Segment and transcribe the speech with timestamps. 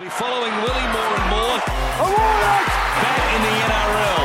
[0.00, 1.56] Be following Willie more and more.
[2.00, 2.64] A warning!
[3.04, 4.24] Back in the NRL.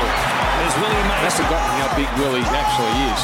[0.64, 1.44] There's Willie That's Mason.
[1.44, 3.20] forgotten how big Willie actually is.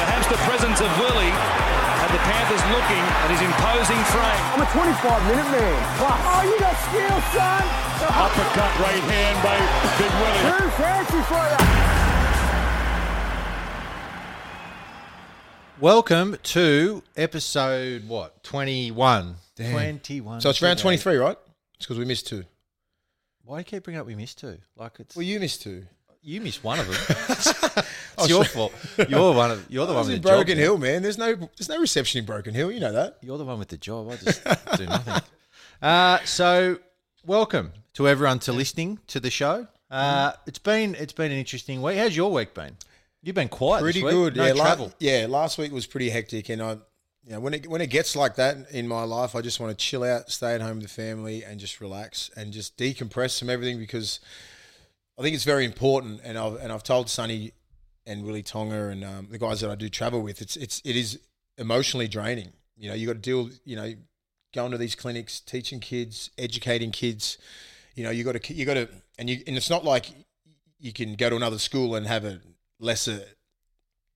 [0.00, 4.44] Perhaps the presence of Willie and the Panthers looking at his imposing frame.
[4.56, 5.76] I'm a 25 minute man.
[6.00, 6.20] Plus.
[6.24, 7.62] Oh, you got skill, son.
[8.16, 9.60] Uppercut right hand by
[10.00, 10.40] Big Willie.
[10.56, 11.60] Too fancy for you.
[15.84, 19.34] Welcome to episode what twenty one.
[19.54, 20.40] Twenty one.
[20.40, 21.36] So it's round 23, right?
[21.76, 22.44] It's because we missed two.
[23.44, 24.58] Why do you keep bringing up we missed two?
[24.76, 25.84] Like it's Well, you missed two.
[26.22, 26.96] you missed one of them.
[28.18, 28.72] it's your fault.
[29.08, 30.36] You're one of you're the I one was with in the job.
[30.38, 30.64] Broken man.
[30.64, 31.02] Hill, man.
[31.02, 32.70] There's no there's no reception in Broken Hill.
[32.72, 33.18] You know that.
[33.22, 34.10] You're the one with the job.
[34.10, 34.44] I just
[34.76, 35.22] do nothing.
[35.82, 36.78] Uh, so
[37.26, 39.66] welcome to everyone to listening to the show.
[39.90, 41.98] Uh, it's been it's been an interesting week.
[41.98, 42.74] How's your week been?
[43.22, 43.82] You've been quiet.
[43.82, 44.12] Pretty this week.
[44.14, 44.36] good.
[44.36, 44.86] No yeah, travel.
[44.86, 46.78] La- yeah, last week was pretty hectic, and I,
[47.32, 49.82] know, when it when it gets like that in my life, I just want to
[49.82, 53.48] chill out, stay at home with the family, and just relax and just decompress from
[53.48, 54.20] everything because
[55.18, 56.20] I think it's very important.
[56.22, 57.52] And I've and I've told Sonny
[58.06, 60.96] and Willie Tonga and um, the guys that I do travel with, it's it's it
[60.96, 61.18] is
[61.56, 62.52] emotionally draining.
[62.76, 63.48] You know, you got to deal.
[63.64, 63.94] You know,
[64.54, 67.38] going to these clinics, teaching kids, educating kids.
[67.94, 70.06] You know, you got to you got to, and you and it's not like
[70.78, 72.40] you can go to another school and have a
[72.78, 73.22] lesser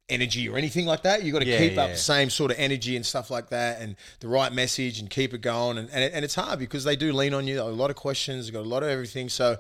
[0.09, 1.23] energy or anything like that.
[1.23, 3.81] You've got to Yeah, keep up the same sort of energy and stuff like that,
[3.81, 5.79] and the right message, and keep it going.
[5.79, 7.61] And and, it, and it's hard because they do lean on you.
[7.61, 9.29] A lot of questions, they've got a lot of everything.
[9.29, 9.59] So,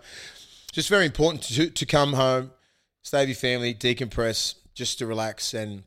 [0.73, 2.53] just very important to to come home,
[3.03, 5.55] stay with your family, decompress, just to relax.
[5.55, 5.85] And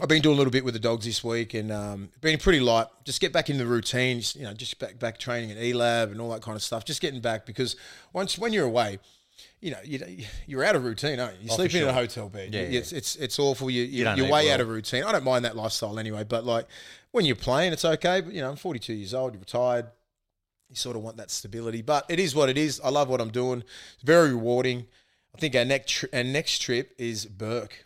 [0.00, 2.60] I've been doing a little bit with the dogs this week, and um, been pretty
[2.60, 2.86] light.
[3.04, 4.20] Just get back in the routine.
[4.20, 6.84] just, You know, just back back training at ELAB and all that kind of stuff.
[6.84, 7.76] Just getting back because
[8.12, 8.98] once when you're away
[9.60, 11.44] you know, you, you're out of routine, aren't you?
[11.46, 12.52] You're Oh, sleeping in a hotel bed.
[12.54, 12.78] Yeah, You- yeah.
[12.80, 13.70] It's, it's it's awful.
[13.70, 14.54] You, you, you're way well.
[14.54, 15.04] out of routine.
[15.04, 16.66] I don't mind that lifestyle anyway, but like
[17.12, 18.20] when you're playing, it's okay.
[18.20, 19.34] But you know, I'm 42 years old.
[19.34, 19.86] You're retired.
[20.68, 22.80] You sort of want that stability, but it is what it is.
[22.82, 23.60] I love what I'm doing.
[23.94, 24.86] It's very rewarding.
[25.34, 27.84] I think our next tri- our next trip is Bourke,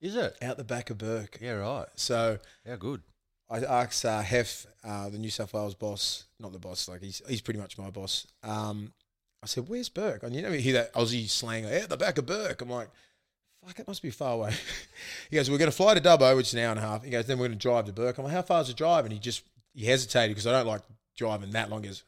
[0.00, 0.36] Is it?
[0.42, 1.38] out the back of Bourke.
[1.40, 1.86] Yeah, right.
[1.94, 3.02] So How good.
[3.50, 7.20] I asked uh, Hef, uh, the New South Wales boss, not the boss, like he's
[7.28, 8.26] he's pretty much my boss.
[8.42, 8.92] Um,
[9.44, 12.26] I said, "Where's Bourke?" And you never hear that Aussie slang, "Out the back of
[12.26, 12.88] Bourke." I'm like,
[13.64, 14.54] "Fuck, it must be far away."
[15.30, 17.04] he goes, "We're going to fly to Dubbo, which is an hour and a half."
[17.04, 18.74] He goes, "Then we're going to drive to Bourke." I'm like, "How far is the
[18.74, 19.42] drive?" And he just
[19.74, 20.82] he hesitated because I don't like
[21.16, 21.82] driving that long.
[21.82, 22.04] He goes,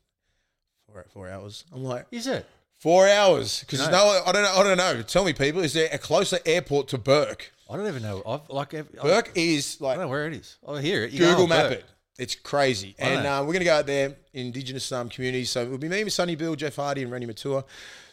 [0.86, 1.64] four, four hours.
[1.72, 2.46] I'm like, Is it?
[2.78, 3.90] four hours because No.
[3.90, 4.52] no, I don't know.
[4.54, 5.02] I don't know.
[5.02, 7.52] Tell me, people, is there a closer airport to Bourke?
[7.68, 8.22] I don't even know.
[8.26, 10.56] I've like I've, Bourke is like I don't know where it is.
[10.66, 11.12] I hear it.
[11.12, 11.78] You Google oh, map Bourke.
[11.80, 11.84] it.
[12.18, 12.94] It's crazy.
[12.98, 15.50] And uh, we're going to go out there, Indigenous um, communities.
[15.50, 17.64] So it'll be me, Sonny Bill, Jeff Hardy, and Reni Maitua.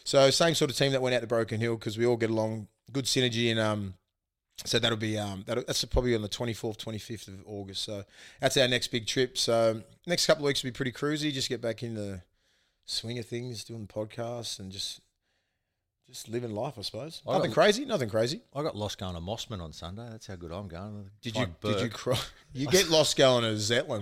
[0.04, 2.30] So same sort of team that went out to Broken Hill because we all get
[2.30, 3.50] along, good synergy.
[3.50, 3.94] And um,
[4.64, 7.82] so that'll be um, that'll, that's probably on the 24th, 25th of August.
[7.82, 8.04] So
[8.40, 9.38] that's our next big trip.
[9.38, 11.32] So next couple of weeks will be pretty cruisy.
[11.32, 12.20] Just get back in the
[12.84, 15.00] swing of things, doing the podcast and just
[16.14, 17.22] just living life, I suppose.
[17.26, 18.40] I nothing got- crazy, nothing crazy.
[18.54, 20.06] I got lost going to Mosman on Sunday.
[20.08, 21.10] That's how good I'm going.
[21.20, 22.16] Did you Find did you cry?
[22.56, 24.00] You get lost going to Zetland.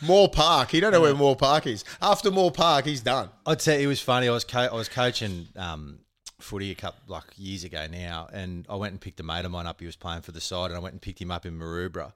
[0.02, 0.70] Moore Park.
[0.70, 1.84] He don't know where Moore Park is.
[2.00, 3.28] After Moore Park, he's done.
[3.44, 4.26] I'd say it was funny.
[4.26, 5.98] I was co- I was coaching um,
[6.40, 9.50] footy a couple like years ago now, and I went and picked a mate of
[9.50, 9.80] mine up.
[9.80, 12.14] He was playing for the side, and I went and picked him up in Maroubra.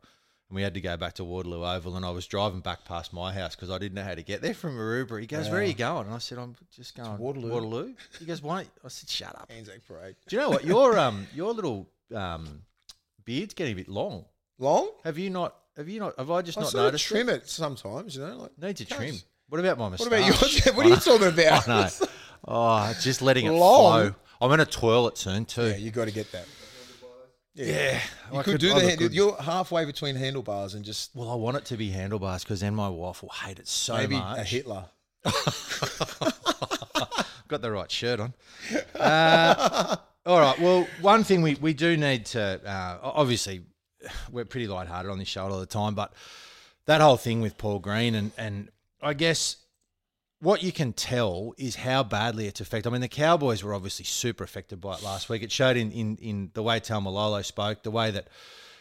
[0.48, 3.12] And we had to go back to Waterloo Oval, and I was driving back past
[3.12, 5.20] my house because I didn't know how to get there from Maroubra.
[5.20, 8.24] He goes, "Where are you going?" And I said, "I'm just going Waterloo." Waterloo." He
[8.24, 10.16] goes, "Why?" I said, "Shut up." Anzac Parade.
[10.26, 12.62] Do you know what your um your little um
[13.24, 14.24] beard's getting a bit long?
[14.58, 14.90] Long?
[15.04, 15.54] Have you not?
[15.76, 16.14] Have you not?
[16.18, 17.06] Have I just I not sort of noticed?
[17.06, 18.36] trim it sometimes, you know.
[18.38, 18.62] Like, it?
[18.62, 19.16] Needs a trim.
[19.50, 20.64] What about my What about yours?
[20.74, 21.68] what are you talking about?
[21.68, 21.90] I know.
[22.46, 24.10] Oh, just letting it Long?
[24.10, 24.14] flow.
[24.40, 25.68] I'm going to twirl it soon too.
[25.68, 26.46] Yeah, you got to get that.
[27.58, 28.00] Yeah,
[28.32, 28.86] you I could, could do I the.
[28.86, 29.12] Hand, good.
[29.14, 32.74] You're halfway between handlebars and just Well, I want it to be handlebars because then
[32.74, 34.38] my wife will hate it so maybe much.
[34.38, 34.84] a Hitler.
[37.48, 38.34] Got the right shirt on.
[38.94, 40.58] Uh, all right.
[40.60, 43.62] Well, one thing we, we do need to uh, obviously
[44.30, 46.12] we're pretty lighthearted on this show all the time, but
[46.86, 48.68] that whole thing with Paul Green and and
[49.02, 49.56] I guess
[50.40, 52.88] what you can tell is how badly it's affected.
[52.88, 55.42] I mean, the Cowboys were obviously super affected by it last week.
[55.42, 58.28] It showed in in, in the way Taumalolo spoke, the way that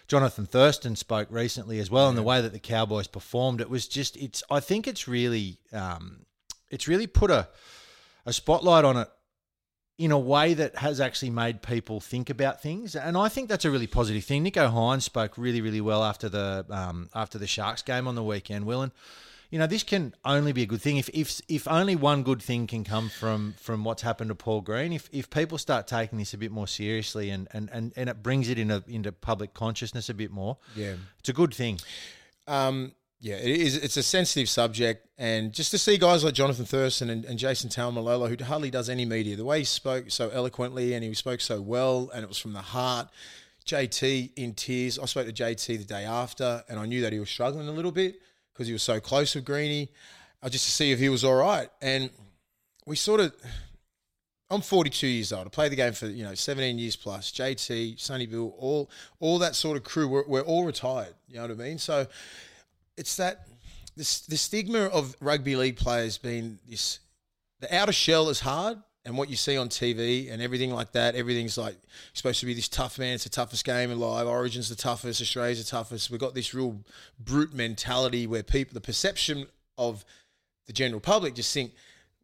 [0.08, 3.60] Jonathan Thurston spoke recently as well, and the way that the Cowboys performed.
[3.60, 4.44] It was just it's.
[4.50, 6.26] I think it's really um,
[6.70, 7.50] it's really put a
[8.26, 9.10] a spotlight on it
[9.98, 13.66] in a way that has actually made people think about things, and I think that's
[13.66, 14.46] a really positive thing.
[14.46, 18.24] Nicho Hynes spoke really, really well after the um, after the Sharks game on the
[18.24, 18.66] weekend.
[18.66, 18.92] Will and
[19.50, 22.42] you know this can only be a good thing if if if only one good
[22.42, 24.92] thing can come from from what's happened to Paul Green.
[24.94, 28.22] If if people start taking this a bit more seriously and and and, and it
[28.24, 30.96] brings it in a, into public consciousness a bit more, Yeah.
[31.20, 31.80] it's a good thing.
[32.48, 33.76] Um, Yeah, it is.
[33.78, 37.68] It's a sensitive subject, and just to see guys like Jonathan Thurston and, and Jason
[37.70, 41.42] Taumalolo, who hardly does any media, the way he spoke so eloquently and he spoke
[41.42, 43.10] so well, and it was from the heart.
[43.66, 44.98] JT in tears.
[45.00, 47.72] I spoke to JT the day after, and I knew that he was struggling a
[47.72, 48.22] little bit
[48.58, 49.90] because he was so close with Greeny.
[50.42, 52.10] Uh, just to see if he was all right, and
[52.86, 53.34] we sort of.
[54.50, 55.46] I'm 42 years old.
[55.46, 57.32] I played the game for you know 17 years plus.
[57.32, 58.90] JT, Sonny Bill, all
[59.20, 60.08] all that sort of crew.
[60.08, 61.14] We're, we're all retired.
[61.28, 61.80] You know what I mean?
[61.80, 62.08] So
[62.96, 63.48] it's that
[63.98, 67.00] this the stigma of rugby league players being this
[67.60, 68.78] the outer shell is hard
[69.08, 71.78] and what you see on TV and everything like that, everything's like
[72.12, 73.14] supposed to be this tough man.
[73.14, 74.28] It's the toughest game alive.
[74.28, 75.22] Origin's the toughest.
[75.22, 76.12] Australia's the toughest.
[76.12, 76.82] We've got this real
[77.18, 80.04] brute mentality where people, the perception of
[80.66, 81.72] the general public, just think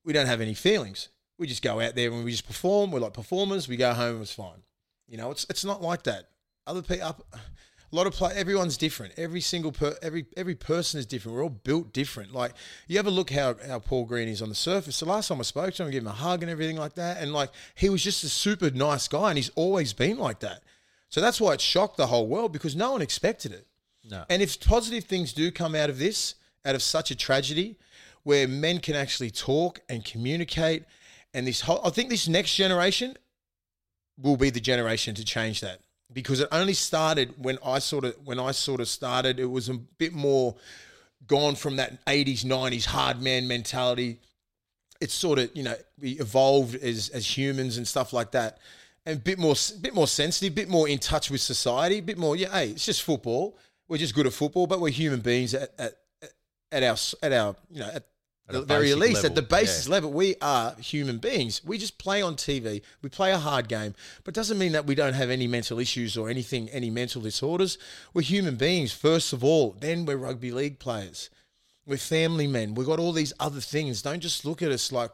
[0.04, 1.08] we don't have any feelings.
[1.40, 2.92] We just go out there and we just perform.
[2.92, 3.70] We're like performers.
[3.70, 4.16] We go home.
[4.16, 4.62] And it's fine.
[5.08, 6.32] You know, it's it's not like that.
[6.68, 7.16] Other people,
[7.94, 8.34] a lot of play.
[8.36, 9.14] Everyone's different.
[9.18, 11.38] Every single per, every every person is different.
[11.38, 12.34] We're all built different.
[12.34, 12.54] Like
[12.88, 15.00] you ever look how how Paul Green is on the surface.
[15.00, 16.96] The last time I spoke to him, I gave him a hug and everything like
[16.96, 20.40] that, and like he was just a super nice guy, and he's always been like
[20.40, 20.64] that.
[21.10, 23.68] So that's why it shocked the whole world because no one expected it.
[24.10, 24.26] No.
[24.28, 26.36] And if positive things do come out of this,
[26.66, 27.78] out of such a tragedy,
[28.24, 30.86] where men can actually talk and communicate,
[31.32, 33.16] and this whole, I think this next generation
[34.18, 35.83] will be the generation to change that
[36.14, 39.40] because it only started when I sort of when I sort of started.
[39.40, 40.56] It was a bit more
[41.26, 44.20] gone from that 80s 90s hard man mentality.
[45.02, 48.60] It's sort of you know we evolved as as humans and stuff like that,
[49.06, 52.02] and a bit more a bit more sensitive, bit more in touch with society, a
[52.04, 52.52] bit more yeah.
[52.52, 53.58] Hey, it's just football.
[53.88, 55.94] We're just good at football, but we're human beings at at,
[56.72, 58.06] at our at our you know at
[58.50, 59.94] At the very least, level, at the basis yeah.
[59.94, 61.64] level, we are human beings.
[61.64, 62.82] We just play on TV.
[63.02, 63.96] We play a hard game,
[64.26, 67.78] but doesn't mean that we don't have any mental issues or anything, any mental disorders.
[68.14, 69.78] We're human beings first of all.
[69.80, 71.30] Then we're rugby league players.
[71.86, 72.76] We're family men.
[72.76, 74.02] We've got all these other things.
[74.02, 75.12] Don't just look at us like,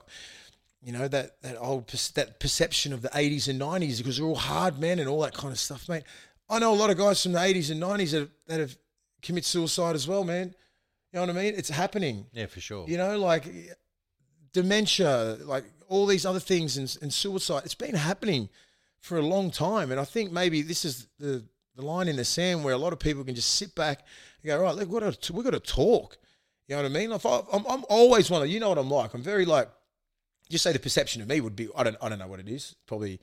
[0.82, 4.36] you know, that that old that perception of the '80s and '90s because we're all
[4.36, 6.04] hard men and all that kind of stuff, mate.
[6.50, 8.76] I know a lot of guys from the '80s and '90s that, that have
[9.22, 10.56] commit suicide as well, man.
[11.12, 11.54] You know what I mean?
[11.58, 12.28] It's happening.
[12.34, 12.88] Yeah, for sure.
[12.88, 13.46] You know, like
[14.54, 17.64] dementia, like all these other things and, and suicide.
[17.66, 18.50] It's been happening
[19.00, 19.92] for a long time.
[19.92, 21.44] And I think maybe this is the,
[21.76, 24.04] the line in the sand where a lot of people can just sit back
[24.42, 26.18] and go, right, look, we've got to, we've got to talk.
[26.68, 27.12] You know what I mean?
[27.12, 29.14] If I, I'm, I'm always one of, you know what I'm like.
[29.16, 29.70] I'm very like,
[30.50, 32.50] just say the perception of me would be, I don't, I don't know what it
[32.50, 32.76] is.
[32.86, 33.20] Probably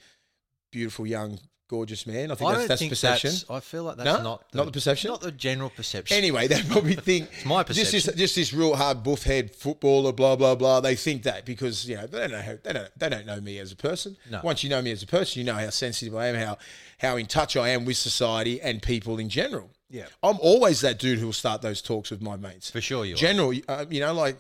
[0.73, 2.31] beautiful, young, gorgeous man.
[2.31, 3.31] I think I that's, don't that's think perception.
[3.31, 3.51] that's.
[3.51, 4.23] I feel like that's No?
[4.23, 5.11] not Not the perception?
[5.11, 6.17] not the general perception.
[6.17, 8.19] Anyway, they probably think It's my Just this, perception.
[8.19, 10.81] just this real hard buff head footballer, blah blah blah.
[10.81, 13.41] They think that because you know they don't know how, they don't they don't know
[13.41, 14.17] me as a person.
[14.31, 14.41] No.
[14.45, 16.59] Once you know me as a person, you know how sensitive I am, how
[16.99, 19.71] how in touch I am with society and people in general.
[19.89, 20.07] Yeah.
[20.23, 22.71] I'm always that dude who will start those talks with my mates.
[22.71, 23.17] For sure you are.
[23.17, 24.37] General, uh, you know, like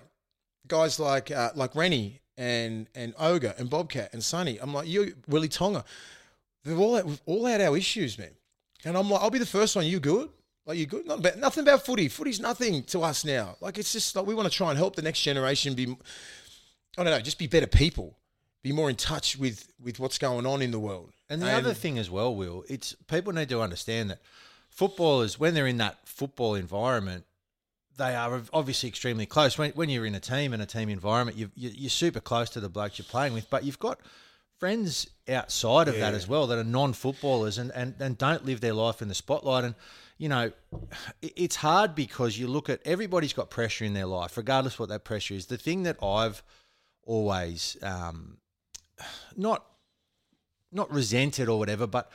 [0.66, 4.58] guys like uh, like Reni and and Ogre and Bobcat and Sonny.
[4.60, 5.84] I'm like you, Willie Tonga.
[6.66, 8.30] We've all we've all had our issues, man.
[8.84, 9.86] And I'm like, I'll be the first one.
[9.86, 10.28] You good?
[10.66, 11.06] Like you good?
[11.06, 12.08] Not about, nothing about footy.
[12.08, 13.56] Footy's nothing to us now.
[13.60, 15.96] Like it's just like we want to try and help the next generation be.
[16.98, 18.16] I don't know, just be better people,
[18.62, 21.12] be more in touch with with what's going on in the world.
[21.28, 24.20] And the other thing as well, Will, it's people need to understand that
[24.68, 27.24] footballers, when they're in that football environment,
[27.96, 29.58] they are obviously extremely close.
[29.58, 32.50] When, when you're in a team and a team environment, you, you, you're super close
[32.50, 33.98] to the blokes you're playing with, but you've got
[34.58, 38.72] friends outside of that as well that are non-footballers and, and, and don't live their
[38.72, 39.64] life in the spotlight.
[39.64, 39.74] And,
[40.18, 40.50] you know,
[41.20, 45.04] it's hard because you look at everybody's got pressure in their life, regardless what that
[45.04, 45.46] pressure is.
[45.46, 46.42] The thing that I've
[47.02, 48.38] always um,
[49.36, 49.64] not
[50.72, 52.10] not resented or whatever, but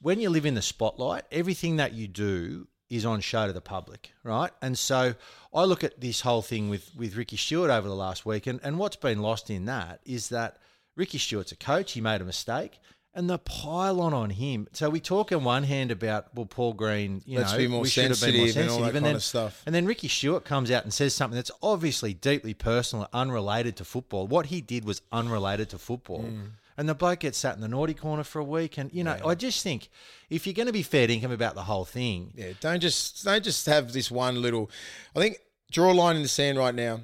[0.00, 3.60] when you live in the spotlight, everything that you do is on show to the
[3.60, 4.52] public, right?
[4.62, 5.14] And so
[5.52, 8.60] I look at this whole thing with with Ricky Stuart over the last week, and,
[8.62, 10.58] and what's been lost in that is that
[10.96, 12.78] Ricky Stuart's a coach, he made a mistake.
[13.14, 14.68] And the pylon on him.
[14.72, 17.22] So we talk in one hand about well, Paul Green.
[17.24, 18.92] You Let's know, be more we should have been more sensitive and all that and
[18.92, 19.62] kind then of stuff.
[19.64, 23.86] and then Ricky Stuart comes out and says something that's obviously deeply personal, unrelated to
[23.86, 24.26] football.
[24.26, 26.24] What he did was unrelated to football.
[26.24, 26.50] Mm.
[26.76, 28.76] And the bloke gets sat in the naughty corner for a week.
[28.76, 29.88] And, you know, I just think
[30.28, 33.42] if you're going to be fair income about the whole thing, Yeah, don't just don't
[33.42, 34.70] just have this one little.
[35.16, 35.38] I think
[35.70, 37.00] draw a line in the sand right now,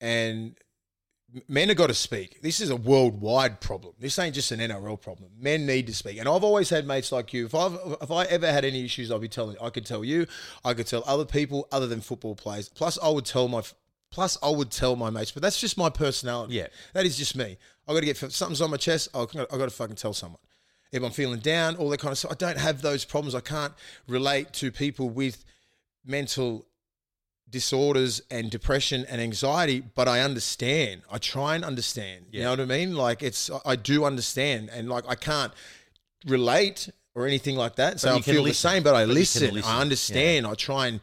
[0.00, 0.56] and
[1.48, 2.40] men have got to speak.
[2.42, 3.94] This is a worldwide problem.
[3.98, 5.30] This ain't just an NRL problem.
[5.38, 7.46] Men need to speak, and I've always had mates like you.
[7.46, 7.66] If I
[8.00, 9.56] if I ever had any issues, I'll be telling.
[9.60, 10.26] I could tell you.
[10.64, 12.68] I could tell other people other than football players.
[12.68, 13.62] Plus, I would tell my.
[14.10, 16.54] Plus, I would tell my mates, but that's just my personality.
[16.54, 16.66] Yeah.
[16.94, 17.56] that is just me.
[17.86, 19.08] I got to get something's on my chest.
[19.14, 20.40] I got to fucking tell someone
[20.92, 22.32] if I'm feeling down, all that kind of stuff.
[22.32, 23.34] I don't have those problems.
[23.34, 23.72] I can't
[24.08, 25.44] relate to people with
[26.04, 26.66] mental
[27.50, 31.02] disorders and depression and anxiety, but I understand.
[31.10, 32.26] I try and understand.
[32.30, 32.94] You know what I mean?
[32.94, 35.52] Like it's I do understand, and like I can't
[36.26, 38.00] relate or anything like that.
[38.00, 38.44] So I feel listen.
[38.44, 39.54] the same, but I But listen.
[39.54, 39.70] listen.
[39.70, 40.46] I understand.
[40.46, 41.00] I try and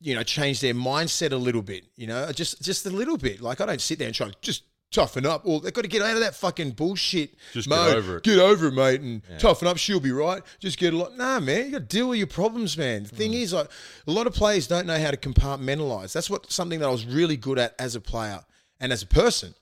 [0.00, 1.84] you know change their mindset a little bit.
[1.96, 3.40] You know, just just a little bit.
[3.40, 4.62] Like I don't sit there and try to just
[4.92, 5.42] toughen up.
[5.44, 7.34] Or they've got to get out of that fucking bullshit.
[7.52, 8.22] Just get over it.
[8.24, 9.76] Get over it, mate, and toughen up.
[9.76, 10.42] She'll be right.
[10.60, 11.16] Just get a lot.
[11.16, 13.04] Nah, man, you got to deal with your problems, man.
[13.04, 13.16] The Mm.
[13.16, 13.68] thing is, like
[14.06, 16.12] a lot of players don't know how to compartmentalize.
[16.12, 18.44] That's what something that I was really good at as a player
[18.80, 19.54] and as a person.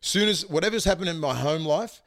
[0.00, 2.02] Soon as whatever's happened in my home life,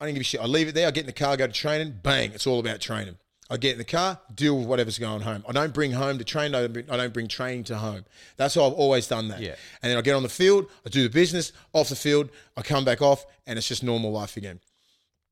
[0.00, 0.40] I don't give a shit.
[0.40, 0.88] I leave it there.
[0.88, 2.00] I get in the car, go to training.
[2.02, 2.32] Bang!
[2.32, 3.16] It's all about training.
[3.52, 5.44] I get in the car, deal with whatever's going home.
[5.46, 6.54] I don't bring home to train.
[6.54, 8.06] I don't bring, I don't bring training to home.
[8.38, 9.40] That's how I've always done that.
[9.40, 9.56] Yeah.
[9.82, 11.52] And then I get on the field, I do the business.
[11.74, 14.60] Off the field, I come back off, and it's just normal life again.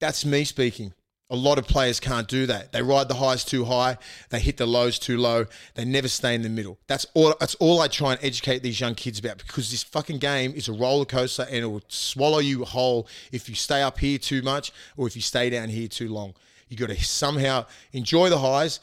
[0.01, 0.93] That's me speaking.
[1.31, 2.73] A lot of players can't do that.
[2.73, 3.97] They ride the highs too high.
[4.29, 5.47] They hit the lows too low.
[5.75, 6.79] They never stay in the middle.
[6.89, 7.35] That's all.
[7.41, 10.69] That's all I try and educate these young kids about because this fucking game is
[10.69, 14.43] a roller coaster and it will swallow you whole if you stay up here too
[14.43, 16.35] much or if you stay down here too long.
[16.71, 18.81] You got to somehow enjoy the highs,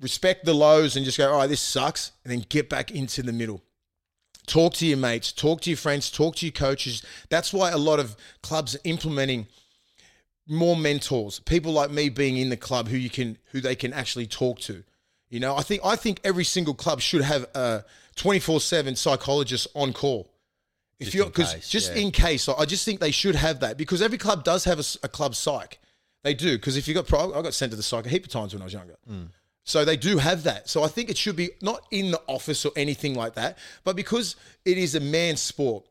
[0.00, 3.22] respect the lows, and just go, all right, this sucks, and then get back into
[3.22, 3.62] the middle
[4.48, 7.02] talk to your mates, talk to your friends, talk to your coaches.
[7.28, 9.46] That's why a lot of clubs are implementing
[10.48, 13.92] more mentors, people like me being in the club who you can who they can
[13.92, 14.82] actually talk to.
[15.28, 17.84] You know, I think I think every single club should have a
[18.16, 20.32] 24/7 psychologist on call.
[20.98, 22.02] If Just you're because just yeah.
[22.02, 25.08] in case, I just think they should have that because every club does have a
[25.08, 25.78] club psych.
[26.24, 28.24] They do because if you got pro, I got sent to the psych a heap
[28.24, 28.96] of times when I was younger.
[29.64, 30.68] So they do have that.
[30.68, 33.96] So I think it should be not in the office or anything like that, but
[33.96, 34.34] because
[34.64, 35.84] it is a man's sport.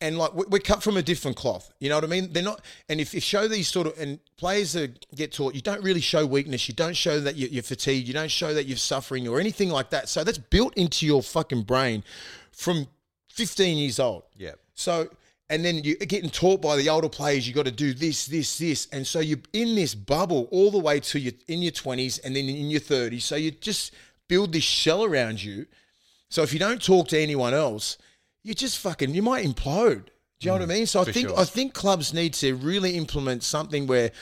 [0.00, 2.32] And like we- we're cut from a different cloth, you know what I mean?
[2.32, 5.60] They're not, and if you show these sort of and players that get taught, you
[5.60, 6.68] don't really show weakness.
[6.68, 8.06] You don't show that you- you're fatigued.
[8.06, 10.08] You don't show that you're suffering or anything like that.
[10.08, 12.04] So that's built into your fucking brain
[12.52, 12.86] from
[13.28, 14.22] 15 years old.
[14.36, 14.52] Yeah.
[14.74, 15.10] So,
[15.50, 18.58] and then you're getting taught by the older players, you got to do this, this,
[18.58, 18.86] this.
[18.92, 22.36] And so you're in this bubble all the way to your in your 20s and
[22.36, 23.22] then in your 30s.
[23.22, 23.94] So you just
[24.28, 25.66] build this shell around you.
[26.28, 27.96] So if you don't talk to anyone else,
[28.42, 30.08] you just fucking, you might implode.
[30.40, 30.86] Do you know what I mm, mean?
[30.86, 31.38] So I for think sure.
[31.38, 34.12] I think clubs need to really implement something where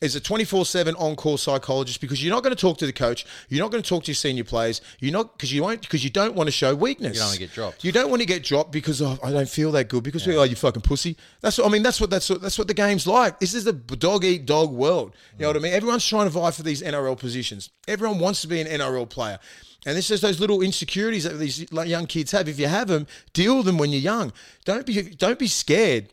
[0.00, 3.62] there's a 24/7 on-call psychologist because you're not going to talk to the coach, you're
[3.62, 6.10] not going to talk to your senior players, you're not because you won't because you
[6.10, 7.14] don't want to show weakness.
[7.14, 7.84] You don't wanna get dropped.
[7.84, 10.42] You don't want to get dropped because oh, I don't feel that good because oh
[10.42, 11.16] you fucking pussy.
[11.40, 11.84] That's what I mean.
[11.84, 13.38] That's what that's what that's what the game's like.
[13.38, 15.14] This is the dog eat dog world.
[15.38, 15.72] You know what I mean?
[15.72, 17.70] Everyone's trying to vie for these NRL positions.
[17.86, 19.38] Everyone wants to be an NRL player.
[19.86, 22.48] And this is those little insecurities that these young kids have.
[22.48, 24.32] If you have them, deal with them when you're young.
[24.64, 26.12] Don't be don't be scared.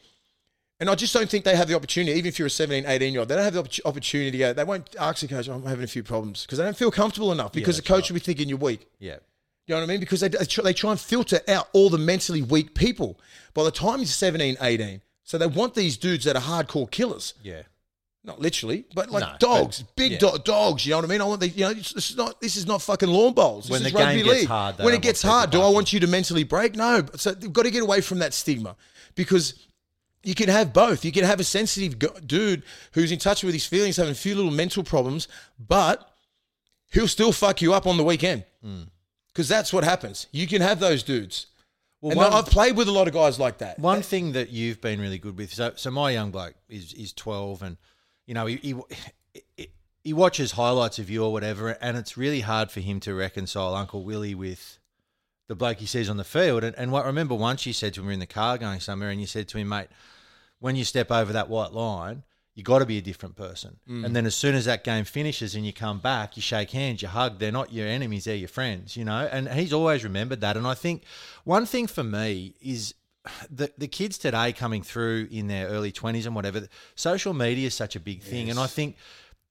[0.80, 3.12] And I just don't think they have the opportunity, even if you're a 17, 18
[3.12, 5.54] year old, they don't have the opportunity to go, they won't ask the coach, "Oh,
[5.54, 8.12] I'm having a few problems because they don't feel comfortable enough because the coach right.
[8.12, 8.88] will be thinking you're weak.
[9.00, 9.18] Yeah.
[9.66, 10.00] You know what I mean?
[10.00, 13.20] Because they, they, try, they try and filter out all the mentally weak people
[13.54, 15.02] by the time he's 17, 18.
[15.24, 17.34] So they want these dudes that are hardcore killers.
[17.44, 17.64] Yeah.
[18.28, 20.18] Not literally, but like No, dogs, but- big yeah.
[20.20, 20.86] do- dogs.
[20.86, 21.22] You know what I mean?
[21.22, 23.64] I want the, you know, this is not this is not fucking lawn bowls.
[23.64, 24.48] This When is the rugby game gets league.
[24.50, 25.74] hard, they when don't it gets people hard, do I barking.
[25.76, 26.76] want you to mentally break?
[26.76, 27.06] No.
[27.16, 28.76] So they've got to get away from that stigma
[29.16, 29.54] because
[30.24, 31.06] you can have both.
[31.06, 34.16] You can have a sensitive go- dude who's in touch with his feelings, having a
[34.16, 36.12] few little mental problems, but
[36.92, 38.82] he'll still fuck you up on the weekend hmm.
[39.30, 40.28] because that's what happens.
[40.34, 41.48] You can have those dudes.
[42.02, 43.80] Well, and one- I've played with a lot of guys like that.
[43.80, 45.54] One thing that you've been really good with.
[45.54, 47.78] So, so my young bloke is is twelve, and
[48.28, 48.76] you know he, he
[49.56, 49.70] he
[50.04, 53.76] he watches highlights of you or whatever, and it's really hard for him to reconcile
[53.76, 54.80] Uncle Willie with
[55.48, 56.64] the bloke he sees on the field.
[56.64, 58.58] And, and what I remember once you said to him, we we're in the car
[58.58, 59.88] going somewhere, and you said to him, mate,
[60.60, 62.24] when you step over that white line,
[62.56, 63.78] you got to be a different person.
[63.88, 64.06] Mm.
[64.06, 67.02] And then as soon as that game finishes and you come back, you shake hands,
[67.02, 67.38] you hug.
[67.38, 68.98] They're not your enemies; they're your friends.
[68.98, 69.30] You know.
[69.32, 70.58] And he's always remembered that.
[70.58, 71.04] And I think
[71.44, 72.96] one thing for me is
[73.50, 76.68] the the kids today coming through in their early twenties and whatever.
[76.96, 78.96] Social media is such a big thing, and I think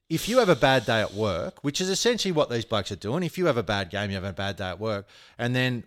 [0.09, 2.97] if you have a bad day at work, which is essentially what these blokes are
[2.97, 5.55] doing, if you have a bad game, you have a bad day at work, and
[5.55, 5.85] then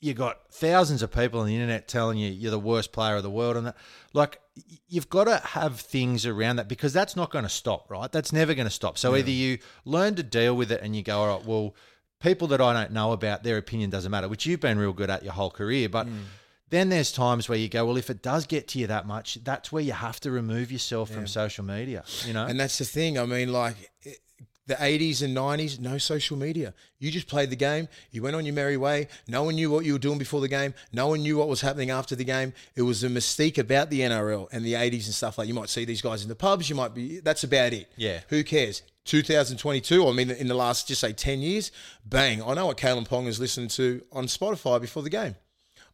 [0.00, 3.22] you got thousands of people on the internet telling you you're the worst player of
[3.22, 3.76] the world, and that,
[4.12, 4.40] like
[4.88, 8.10] you've got to have things around that because that's not going to stop, right?
[8.10, 8.98] That's never going to stop.
[8.98, 11.74] So either you learn to deal with it and you go, all right, well,
[12.20, 15.08] people that I don't know about, their opinion doesn't matter, which you've been real good
[15.08, 16.06] at your whole career, but.
[16.06, 16.22] Mm.
[16.72, 19.38] Then there's times where you go, well, if it does get to you that much,
[19.44, 22.02] that's where you have to remove yourself from social media.
[22.26, 23.18] You know, And that's the thing.
[23.18, 24.18] I mean, like, it-
[24.68, 26.72] The 80s and 90s, no social media.
[27.00, 27.88] You just played the game.
[28.12, 29.08] You went on your merry way.
[29.26, 30.72] No one knew what you were doing before the game.
[30.92, 32.54] No one knew what was happening after the game.
[32.76, 35.48] It was a mystique about the NRL and the 80s and stuff like.
[35.48, 36.70] You might see these guys in the pubs.
[36.70, 37.18] You might be.
[37.18, 37.90] That's about it.
[37.96, 38.20] Yeah.
[38.28, 38.82] Who cares?
[39.04, 40.06] 2022.
[40.06, 41.72] I mean, in the last just say 10 years,
[42.06, 42.40] bang.
[42.40, 45.34] I know what Kalyn Ponga is listening to on Spotify before the game.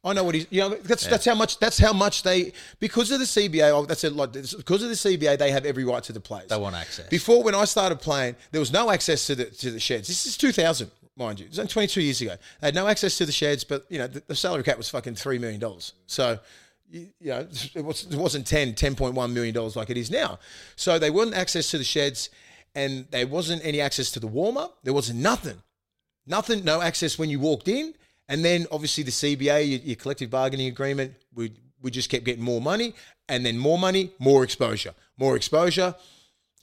[0.09, 0.47] I know what he's.
[0.51, 1.59] You know, that's that's how much.
[1.59, 3.71] That's how much they because of the CBA.
[3.71, 4.13] oh, That's it.
[4.15, 6.49] Like because of the CBA, they have every right to the players.
[6.49, 7.09] They want access.
[7.09, 10.09] Before, when I started playing, there was no access to the to the sheds.
[10.09, 11.47] This is 2000, mind you.
[11.47, 12.37] It was only 22 years ago.
[12.61, 14.89] They had no access to the sheds, but you know the, the salary cap was
[14.89, 15.93] fucking three million dollars.
[16.07, 16.39] So.
[16.91, 20.39] You you know, it, was, it wasn't 10, 10.1 million dollars like it is now.
[20.75, 22.31] So they weren't access to the sheds,
[22.75, 24.79] and there wasn't any access to the warm up.
[24.85, 25.61] There wasn't nothing.
[26.27, 27.93] Nothing, no access when you walked in.
[28.29, 32.45] And then obviously the CBA, your, your collective bargaining agreement, we, we just kept getting
[32.45, 32.95] more money
[33.29, 35.95] and then more money, more exposure, more exposure.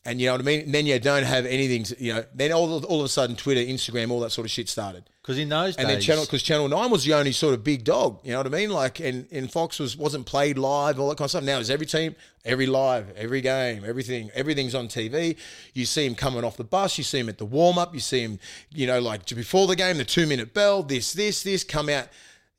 [0.08, 0.62] And you know what I mean?
[0.62, 3.36] And then you don't have anything, to, you know, then all, all of a sudden
[3.36, 5.10] Twitter, Instagram, all that sort of shit started.
[5.20, 7.64] Because in those days, And then Channel, because Channel 9 was the only sort of
[7.64, 8.70] big dog, you know what I mean?
[8.70, 11.44] Like, and, and Fox was, wasn't played live, all that kind of stuff.
[11.44, 15.36] Now it's every team, every live, every game, everything, everything's on TV.
[15.74, 18.00] You see him coming off the bus, you see him at the warm up, you
[18.00, 18.38] see him,
[18.70, 22.10] you know, like before the game, the two minute bell, this, this, this, come out.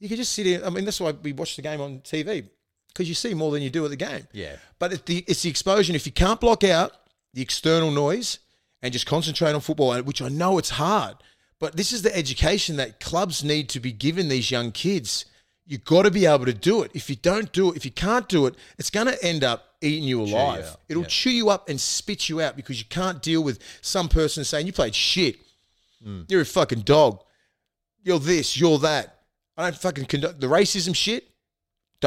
[0.00, 0.64] You can just sit in.
[0.64, 2.48] I mean, that's why we watch the game on TV
[2.88, 4.26] because you see more than you do at the game.
[4.32, 4.56] Yeah.
[4.78, 5.94] But it's the, it's the exposure.
[5.94, 6.92] If you can't block out
[7.36, 8.38] the external noise
[8.82, 11.16] and just concentrate on football, which I know it's hard,
[11.60, 15.26] but this is the education that clubs need to be giving these young kids.
[15.66, 16.92] You've got to be able to do it.
[16.94, 19.74] If you don't do it, if you can't do it, it's going to end up
[19.82, 20.64] eating you alive.
[20.64, 21.08] out, It'll yeah.
[21.08, 24.66] chew you up and spit you out because you can't deal with some person saying
[24.66, 25.36] you played shit.
[26.28, 27.22] You're a fucking dog.
[28.02, 28.58] You're this.
[28.58, 29.24] You're that.
[29.58, 31.28] I don't fucking conduct the racism shit.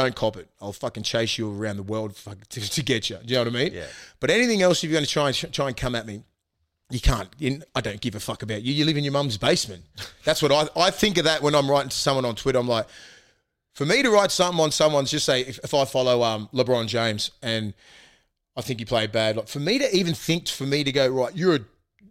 [0.02, 0.48] Don't cop it.
[0.62, 2.16] I'll fucking chase you around the world
[2.50, 3.18] to, to get you.
[3.18, 3.74] Do you know what I mean?
[3.74, 3.86] Yeah.
[4.20, 6.24] But anything else, if you're going to try and try and come at me,
[6.90, 7.30] you can't.
[7.38, 8.74] You, I don't give a fuck about you.
[8.74, 9.84] You live in your mum's basement.
[10.24, 12.58] That's what I I think of that when I'm writing to someone on Twitter.
[12.60, 12.88] I'm like,
[13.74, 16.88] for me to write something on someone's just say if, if I follow um, LeBron
[16.88, 17.74] James and
[18.58, 19.38] I think he played bad.
[19.38, 21.60] Like for me to even think for me to go right, you're a,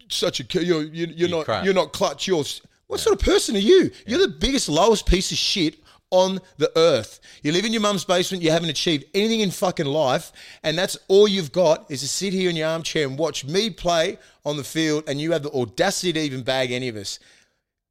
[0.08, 1.64] such a ki- you're you're, you're not crap.
[1.64, 2.26] you're not clutch.
[2.28, 2.44] You're
[2.86, 3.90] what sort of person are you?
[4.06, 5.78] You're the biggest lowest piece of shit
[6.10, 7.20] on the earth.
[7.42, 8.42] You live in your mum's basement.
[8.42, 10.32] You haven't achieved anything in fucking life,
[10.62, 13.70] and that's all you've got is to sit here in your armchair and watch me
[13.70, 17.18] play on the field, and you have the audacity to even bag any of us.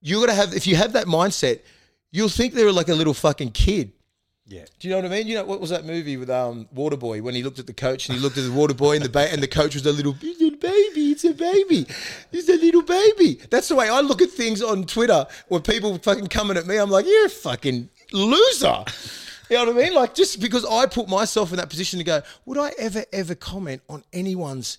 [0.02, 1.62] You got to have if you have that mindset,
[2.12, 3.92] you'll think they're like a little fucking kid.
[4.46, 5.28] yeah, Do you know what I mean?
[5.28, 8.08] You know what was that movie with um Waterboy when he looked at the coach
[8.08, 10.14] and he looked at the Waterboy and the ba- and the coach was a little,
[10.14, 11.86] baby, it's a baby,
[12.32, 13.40] it's a little baby.
[13.50, 16.78] That's the way I look at things on Twitter when people fucking coming at me.
[16.78, 18.84] I'm like, you're a fucking loser.
[19.50, 19.94] You know what I mean?
[19.94, 23.36] Like just because I put myself in that position to go, would I ever ever
[23.36, 24.78] comment on anyone's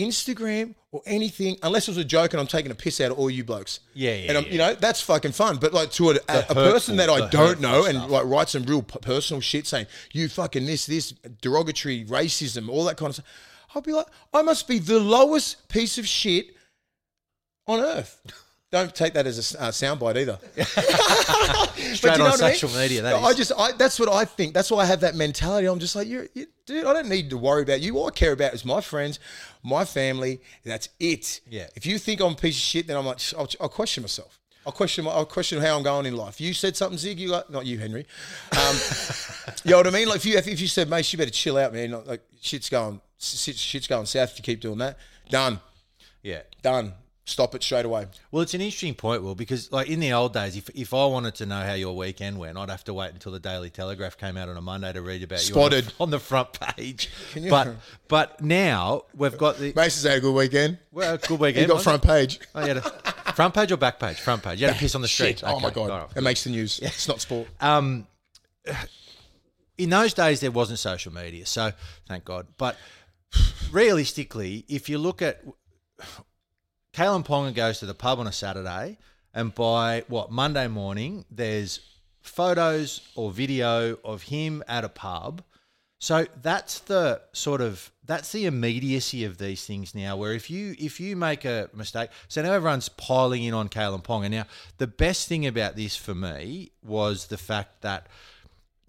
[0.00, 3.18] Instagram or anything unless it was a joke and I'm taking a piss out of
[3.18, 3.80] all you blokes.
[3.94, 4.50] Yeah, yeah, And I'm, yeah.
[4.50, 5.56] you know that's fucking fun.
[5.56, 8.48] But like to a, a, a person that I don't hurtful know and like write
[8.48, 13.16] some real personal shit saying you fucking this this derogatory racism all that kind of
[13.16, 13.26] stuff.
[13.74, 16.56] I'll be like, I must be the lowest piece of shit
[17.66, 18.20] on earth.
[18.70, 20.38] Don't take that as a uh, soundbite either.
[21.94, 22.54] straight you know on what I mean?
[22.56, 23.02] social media.
[23.02, 23.36] That I is.
[23.36, 24.54] just, I, that's what I think.
[24.54, 25.66] That's why I have that mentality.
[25.66, 27.98] I'm just like, you're, you, dude, I don't need to worry about you.
[27.98, 29.18] All I care about is my friends,
[29.64, 30.40] my family.
[30.64, 31.40] That's it.
[31.48, 31.66] Yeah.
[31.74, 34.38] If you think I'm a piece of shit, then I'm like, I'll, I'll question myself.
[34.64, 36.40] I'll question, my, I'll question how I'm going in life.
[36.40, 37.18] You said something, Zig.
[37.18, 38.06] You like, not you, Henry.
[38.52, 38.76] Um,
[39.64, 40.06] you know what I mean?
[40.06, 42.04] Like if you, if you said, mate, you better chill out, man.
[42.04, 44.30] Like shit's going, shit's going south.
[44.32, 44.96] If you keep doing that,
[45.28, 45.58] done,
[46.22, 46.42] yeah.
[46.62, 46.92] done.
[47.30, 48.06] Stop it straight away.
[48.32, 51.06] Well, it's an interesting point, Will, because like in the old days, if if I
[51.06, 54.16] wanted to know how your weekend went, I'd have to wait until the Daily Telegraph
[54.18, 55.84] came out on a Monday to read about Spotted.
[55.84, 57.08] you on the, on the front page.
[57.32, 57.76] Can you- But
[58.08, 60.78] but now we've got the Mason's had a good weekend.
[60.90, 61.68] well, good weekend.
[61.68, 62.40] got wasn't front page.
[62.54, 64.18] Oh, you had a front page or back page?
[64.18, 64.60] Front page.
[64.60, 65.38] You had a piss on the street.
[65.40, 65.48] Shit.
[65.48, 66.08] Oh my god, right.
[66.16, 66.80] it makes the news.
[66.82, 67.46] It's not sport.
[67.60, 68.06] Um,
[69.78, 71.72] in those days, there wasn't social media, so
[72.08, 72.46] thank God.
[72.58, 72.76] But
[73.70, 75.42] realistically, if you look at
[76.92, 78.98] Kalyn Ponga goes to the pub on a Saturday,
[79.32, 81.80] and by what Monday morning, there's
[82.20, 85.42] photos or video of him at a pub.
[85.98, 90.16] So that's the sort of that's the immediacy of these things now.
[90.16, 94.02] Where if you if you make a mistake, so now everyone's piling in on Kalyn
[94.02, 94.30] Ponga.
[94.30, 94.46] Now
[94.78, 98.06] the best thing about this for me was the fact that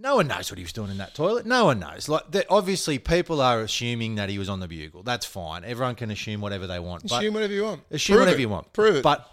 [0.01, 1.45] no one knows what he was doing in that toilet.
[1.45, 2.09] No one knows.
[2.09, 5.03] Like that- obviously, people are assuming that he was on the bugle.
[5.03, 5.63] That's fine.
[5.63, 7.03] Everyone can assume whatever they want.
[7.07, 7.81] But Assume whatever you want.
[7.91, 8.41] Assume Prove whatever it.
[8.41, 8.73] you want.
[8.73, 9.03] Prove it.
[9.03, 9.29] But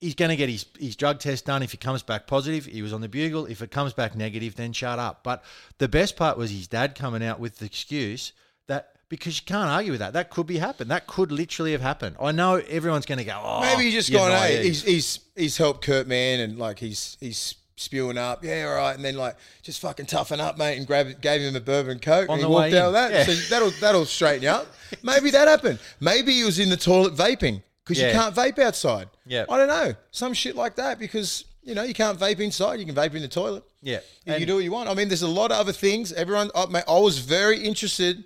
[0.00, 1.62] he's going to get his, his drug test done.
[1.62, 3.46] If he comes back positive, he was on the bugle.
[3.46, 5.22] If it comes back negative, then shut up.
[5.24, 5.42] But
[5.78, 8.32] the best part was his dad coming out with the excuse
[8.68, 10.12] that because you can't argue with that.
[10.14, 10.90] That could be happened.
[10.90, 12.16] That could literally have happened.
[12.20, 14.82] I know everyone's going to go, oh, Maybe he's just you're gone, hey, naive." he's,
[14.82, 19.04] he's he's helped Kurt Mann and like he's he's spewing up, yeah, all right, and
[19.04, 22.38] then like just fucking toughen up, mate, and grab gave him a bourbon coke On
[22.38, 23.12] and he walked out with that.
[23.12, 23.24] Yeah.
[23.24, 24.66] So that'll that'll straighten you up.
[25.02, 25.78] Maybe that happened.
[26.00, 29.08] Maybe he was in the toilet vaping because you can't vape outside.
[29.26, 29.44] Yeah.
[29.48, 32.86] I don't know, some shit like that because you know you can't vape inside, you
[32.86, 33.64] can vape in the toilet.
[33.82, 34.00] Yeah.
[34.24, 34.88] You And- can do what you want.
[34.88, 36.12] I mean, there's a lot of other things.
[36.12, 38.24] Everyone, I, mate, I was very interested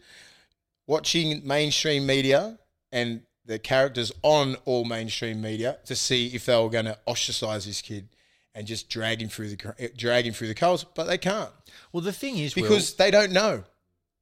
[0.87, 2.59] watching mainstream media
[2.93, 7.65] and the characters on all mainstream media to see if they were going to ostracize
[7.67, 8.09] this kid
[8.57, 11.19] and just drag him through the cr- eh, drag him through the coals, but they
[11.19, 11.51] can't
[11.93, 13.63] Well, the thing is, Will- because they don't know,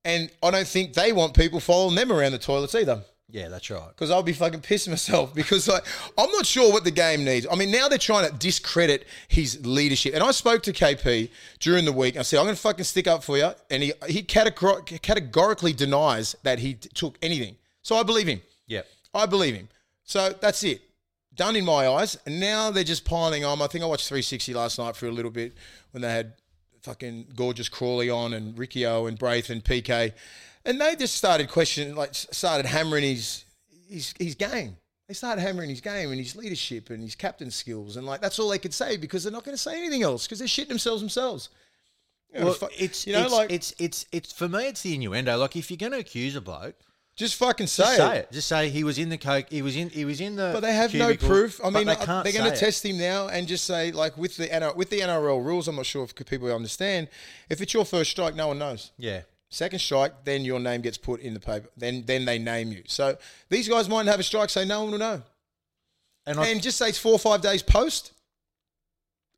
[0.05, 3.69] and I don't think they want people following them around the toilets either yeah, that's
[3.71, 3.89] right.
[3.89, 5.85] because I'll be fucking pissing myself because like
[6.19, 7.47] I'm not sure what the game needs.
[7.51, 10.15] I mean, now they're trying to discredit his leadership.
[10.15, 12.17] And I spoke to KP during the week.
[12.17, 13.51] I said, I'm going to fucking stick up for you.
[13.71, 17.57] And he he categor- categorically denies that he t- took anything.
[17.83, 18.41] So I believe him.
[18.69, 18.83] Yeah.
[19.13, 19.69] I believe him.
[20.05, 20.83] So that's it.
[21.35, 22.17] Done in my eyes.
[22.27, 23.61] And now they're just piling on.
[23.61, 25.55] I think I watched 360 last night for a little bit
[25.91, 26.35] when they had
[26.83, 30.13] fucking gorgeous Crawley on and Riccio and Braith and PK.
[30.65, 33.45] And they just started questioning, like, started hammering his,
[33.89, 34.77] his, his game.
[35.09, 37.97] They started hammering his game and his leadership and his captain skills.
[37.97, 40.27] And, like, that's all they could say because they're not going to say anything else
[40.27, 41.51] because they're shitting themselves themselves.
[42.33, 44.67] You know, Well, it's you know, it's, like, it's it's it's for me.
[44.67, 45.37] It's the innuendo.
[45.37, 46.75] Like if you're going to accuse a bloke,
[47.17, 48.33] just fucking say, just say it.
[48.33, 49.47] Just say he was in the coke.
[49.49, 49.91] He was in.
[49.91, 50.51] He was in the.
[50.53, 51.61] But they have no proof.
[51.65, 54.37] I mean, they uh, they're going to test him now and just say, like, with
[54.37, 57.09] the NR, with the NRL rules, I'm not sure if people understand.
[57.49, 58.91] If it's your first strike, no one knows.
[58.99, 59.23] Yeah.
[59.55, 61.69] Second strike, then your name gets put in the paper.
[61.77, 62.83] Then, then they name you.
[62.89, 63.17] So
[63.49, 65.23] these guys might have a strike, say no one will know,
[66.27, 68.14] And, I, just say it's four or five days post.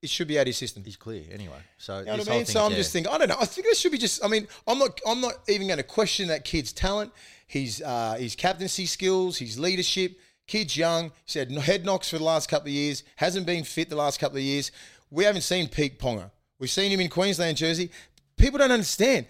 [0.07, 0.85] It should be out of your system.
[0.85, 1.59] he's clear anyway.
[1.79, 2.47] So You know what I mean.
[2.47, 2.79] So I'm there.
[2.79, 3.37] just thinking, I don't know.
[3.40, 4.25] I think this should be just.
[4.25, 5.01] I mean, I'm not.
[5.07, 7.12] I'm not even going to question that kid's talent,
[7.49, 10.19] his uh, his captaincy skills, his leadership.
[10.47, 11.11] Kid's young.
[11.25, 13.03] He's had head knocks for the last couple of years.
[13.16, 14.71] Hasn't been fit the last couple of years.
[15.11, 16.31] We haven't seen peak Ponga.
[16.61, 17.90] We've seen him in Queensland jersey.
[18.37, 19.27] People don't understand.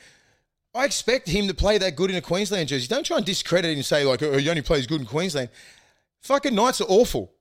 [0.75, 2.87] I expect him to play that good in a Queensland jersey.
[2.87, 5.49] Don't try and discredit him and say like, oh, he only plays good in Queensland.
[6.21, 7.33] Fucking Knights are awful.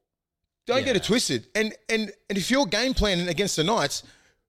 [0.65, 1.47] Don't get it twisted.
[1.56, 4.04] And and and if you're game planning against the Knights,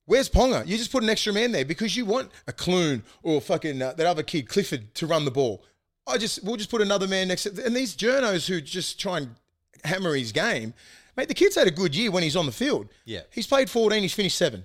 [0.07, 0.66] where's Ponga?
[0.66, 3.92] You just put an extra man there because you want a Clune or fucking uh,
[3.92, 5.62] that other kid Clifford to run the ball.
[6.07, 9.18] I just we'll just put another man next to and these journos who just try
[9.18, 9.37] and
[9.85, 10.74] hammer his game.
[11.16, 12.88] Mate, the kid's had a good year when he's on the field.
[13.05, 13.22] Yeah.
[13.31, 14.64] He's played 14, he's finished seven.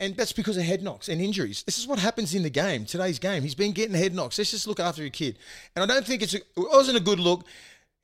[0.00, 1.64] And that's because of head knocks and injuries.
[1.64, 3.42] This is what happens in the game, today's game.
[3.42, 4.38] He's been getting head knocks.
[4.38, 5.38] Let's just look after your kid.
[5.74, 7.44] And I don't think it's a, it wasn't a good look,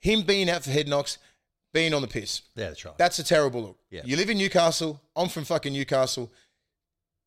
[0.01, 1.19] him being out for head knocks,
[1.75, 2.43] being on the piss.
[2.55, 2.97] Yeah, that's right.
[2.97, 3.79] That's a terrible look.
[3.91, 4.03] Yeah.
[4.05, 5.03] You live in Newcastle.
[5.15, 6.33] I'm from fucking Newcastle.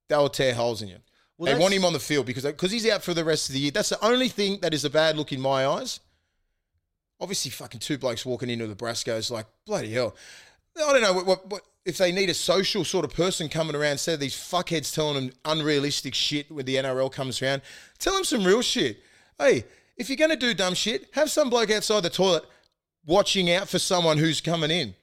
[0.07, 0.97] They'll tear holes in you.
[1.37, 3.53] Well, they want him on the field because because he's out for the rest of
[3.53, 3.71] the year.
[3.71, 5.99] That's the only thing that is a bad look in my eyes.
[7.19, 10.15] Obviously, fucking two blokes walking into the Brasco's like bloody hell.
[10.77, 13.75] I don't know what, what, what if they need a social sort of person coming
[13.75, 17.61] around instead of these fuckheads telling them unrealistic shit when the NRL comes around.
[17.99, 18.99] Tell them some real shit.
[19.37, 19.65] Hey,
[19.97, 22.43] if you're going to do dumb shit, have some bloke outside the toilet
[23.07, 24.93] watching out for someone who's coming in.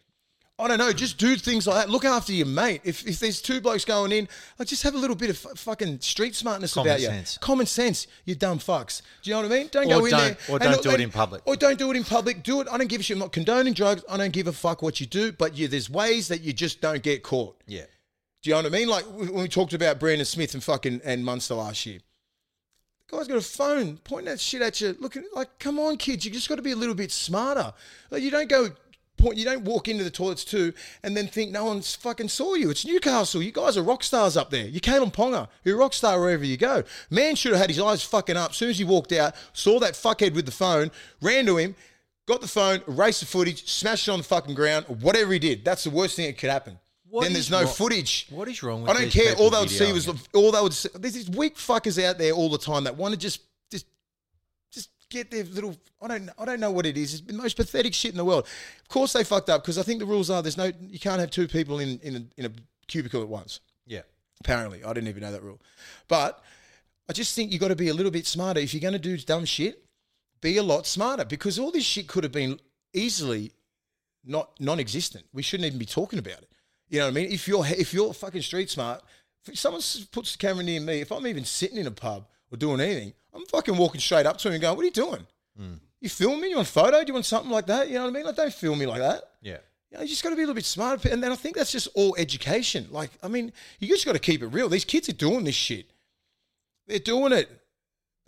[0.57, 0.93] I don't know.
[0.93, 1.91] Just do things like that.
[1.91, 2.81] Look after your mate.
[2.85, 5.59] If, if there's two blokes going in, like just have a little bit of f-
[5.59, 7.07] fucking street smartness Common about you.
[7.09, 7.39] sense.
[7.39, 8.07] Common sense.
[8.25, 9.03] You dumb fucks.
[9.25, 9.69] Do you know what I mean?
[9.73, 10.37] Don't Or go in don't- there.
[10.49, 11.43] or and don't do it in public.
[11.45, 12.45] Or don't do it in public.
[12.45, 12.69] Do it.
[12.71, 13.17] I don't give a shit.
[13.17, 14.05] I'm not condoning drugs.
[14.09, 15.33] I don't give a fuck what you do.
[15.33, 17.61] But you, there's ways that you just don't get caught.
[17.67, 17.87] yeah.
[18.43, 18.89] Do you know what I mean?
[18.89, 21.99] Like when we talked about Brandon Smith and fucking and Munster last year.
[23.09, 24.97] The guy's got a phone pointing that shit at you.
[24.99, 27.73] Looking like, come on, kids, you just got to be a little bit smarter.
[28.11, 28.71] Like you don't go
[29.17, 32.55] point, you don't walk into the toilets too and then think no one's fucking saw
[32.55, 32.71] you.
[32.71, 33.43] It's Newcastle.
[33.43, 34.67] You guys are rock stars up there.
[34.67, 36.85] You Kalyn Ponga, you're a rock star wherever you go.
[37.11, 38.51] Man should have had his eyes fucking up.
[38.51, 40.91] As soon as he walked out, saw that fuckhead with the phone,
[41.21, 41.75] ran to him,
[42.27, 45.65] got the phone, erased the footage, smashed it on the fucking ground, whatever he did.
[45.65, 46.79] That's the worst thing that could happen.
[47.15, 48.27] What then there's no wrong- footage.
[48.31, 49.37] what is wrong with I don't care.
[49.37, 50.73] All they would see was all they would.
[50.75, 53.87] See, there's these weak fuckers out there all the time that want to just just
[54.73, 55.77] just get their little.
[56.03, 56.29] I don't.
[56.37, 57.15] I don't know what it is.
[57.15, 58.49] It's the most pathetic shit in the world.
[58.83, 60.73] Of course they fucked up because I think the rules are there's no.
[60.81, 62.51] You can't have two people in in a, in a
[62.89, 63.61] cubicle at once.
[63.87, 64.03] Yeah.
[64.41, 65.63] Apparently, I didn't even know that rule.
[66.09, 66.43] But
[67.09, 68.59] I just think you got to be a little bit smarter.
[68.59, 69.85] If you're going to do dumb shit,
[70.41, 72.59] be a lot smarter because all this shit could have been
[72.93, 73.53] easily
[74.25, 75.27] not non-existent.
[75.33, 76.49] We shouldn't even be talking about it.
[76.95, 77.33] You know what I mean?
[77.33, 79.03] If you're if you're fucking street smart,
[79.49, 82.57] if someone puts the camera near me, if I'm even sitting in a pub or
[82.57, 85.27] doing anything, I'm fucking walking straight up to him and going, "What are you doing?
[85.61, 85.81] Mm.
[86.01, 86.51] You film me?
[86.51, 87.01] You want photo?
[87.01, 87.89] Do you want something like that?
[87.89, 88.25] You know what I mean?
[88.25, 89.59] Like, don't film me like that." Yeah.
[89.91, 91.05] You, know, you just got to be a little bit smart.
[91.07, 92.87] And then I think that's just all education.
[92.93, 94.69] Like, I mean, you just got to keep it real.
[94.69, 95.91] These kids are doing this shit.
[96.87, 97.51] They're doing it.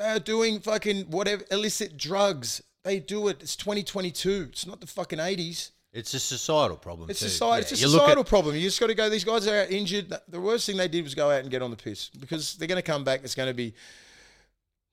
[0.00, 2.62] They are doing fucking whatever illicit drugs.
[2.82, 3.42] They do it.
[3.42, 4.48] It's 2022.
[4.50, 5.70] It's not the fucking 80s.
[5.96, 7.08] It's a societal problem.
[7.08, 7.28] It's too.
[7.28, 7.66] society.
[7.68, 8.54] Yeah, It's a look at- societal problem.
[8.54, 9.08] You just got to go.
[9.08, 10.12] These guys are out injured.
[10.28, 12.68] The worst thing they did was go out and get on the piss because they're
[12.68, 13.20] going to come back.
[13.24, 13.74] It's going to be.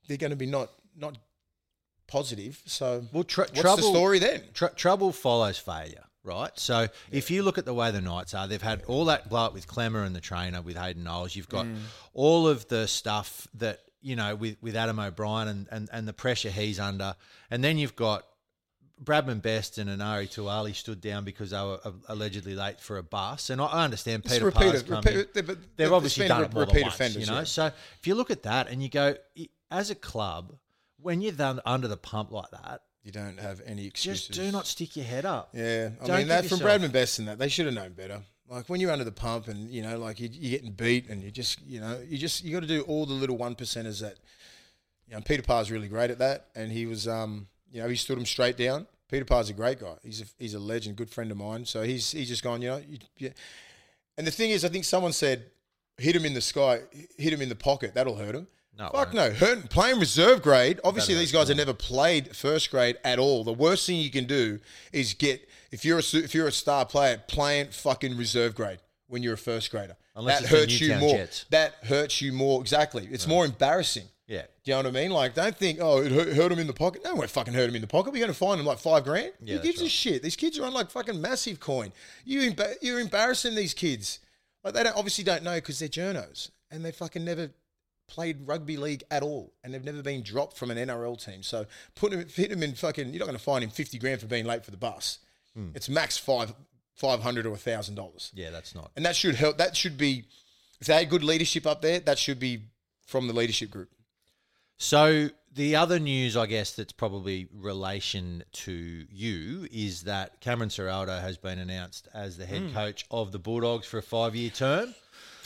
[0.08, 1.18] They're going to be not not
[2.08, 2.62] positive.
[2.66, 4.44] So Well, tr- what's trouble, the story then?
[4.54, 6.52] Tr- trouble follows failure, right?
[6.58, 9.46] So if you look at the way the Knights are, they've had all that blow
[9.46, 11.36] up with Clemmer and the trainer with Hayden Knowles.
[11.36, 11.78] You've got mm.
[12.14, 16.14] all of the stuff that you know with with Adam O'Brien and, and and the
[16.14, 17.16] pressure he's under,
[17.52, 18.26] and then you've got.
[19.04, 23.04] Bradman Best and Enari Tuala stood down because they were uh, allegedly late for a
[23.04, 25.58] bus, and I understand Peter repeated- Parr's come repeat- in.
[25.76, 27.40] they've- obviously done it more repeat than once, offenders, you know.
[27.40, 27.44] yeah.
[27.46, 29.16] So if you look at that and you go,
[29.72, 30.56] as a club,
[30.98, 34.28] when you're done under the pump like that, You don't have any excuses.
[34.28, 35.50] just do not stick your head up.
[35.54, 38.22] Yeah, I Don't mean that from Bradman Best and that they should have known better.
[38.50, 41.24] Like when you're under the pump and you know, like you, you're getting beat and
[41.24, 44.02] you just, you know, you just you got to do all the little one percenters
[44.02, 44.18] that,
[45.08, 45.22] you know.
[45.22, 48.26] Peter Parr's really great at that, and he was, um, you know, he stood him
[48.26, 48.86] straight down.
[49.10, 49.96] Peter Parr's a great guy.
[50.04, 51.66] He's a, he's a legend, good friend of mine.
[51.66, 53.30] So he's he's just gone, you know, you, yeah.
[54.18, 55.46] And the thing is, I think someone said,
[55.98, 56.82] hit him in the sky,
[57.18, 58.48] hit him in the pocket, that'll hurt him.
[58.78, 59.32] No, Fuck no.
[59.32, 63.44] Hurt, playing reserve grade, obviously these guys have never played first grade at all.
[63.44, 64.60] The worst thing you can do
[64.92, 69.22] is get if you're a if you're a star player playing fucking reserve grade when
[69.22, 69.96] you're a first grader.
[70.16, 71.18] Unless that hurts you more.
[71.18, 71.46] Jets.
[71.50, 72.62] That hurts you more.
[72.62, 73.08] Exactly.
[73.12, 74.06] It's more embarrassing.
[74.34, 74.42] Yeah.
[74.64, 75.12] Do you know what I mean?
[75.12, 77.04] Like, don't think, oh, it hurt, hurt him in the pocket.
[77.06, 78.14] No, we fucking hurt him in the pocket.
[78.14, 79.32] We're going to find him like five grand.
[79.42, 80.24] Yeah, Who gives a shit?
[80.24, 81.92] These kids are on like fucking massive coin.
[82.26, 84.20] You emba- you're embarrassing these kids.
[84.64, 87.52] Like they don't obviously don't know because they're journos and they fucking never
[88.08, 91.44] played rugby league at all and they've never been dropped from an NRL team.
[91.44, 91.66] So
[91.96, 93.10] put him, hit him in fucking.
[93.10, 95.20] You're not going to find him fifty grand for being late for the bus.
[95.54, 95.70] Hmm.
[95.76, 96.54] It's max five
[96.96, 98.92] five hundred or a thousand dollars, Yeah, that's not.
[98.96, 99.58] and that should help.
[99.58, 100.26] That should be
[100.80, 102.00] if they had good leadership up there.
[102.00, 102.64] That should be
[103.06, 103.90] from the leadership group.
[104.84, 111.22] So the other news, I guess, that's probably relation to you is that Cameron Ciraldo
[111.22, 114.94] has been announced as the head coach of the Bulldogs for a five-year term.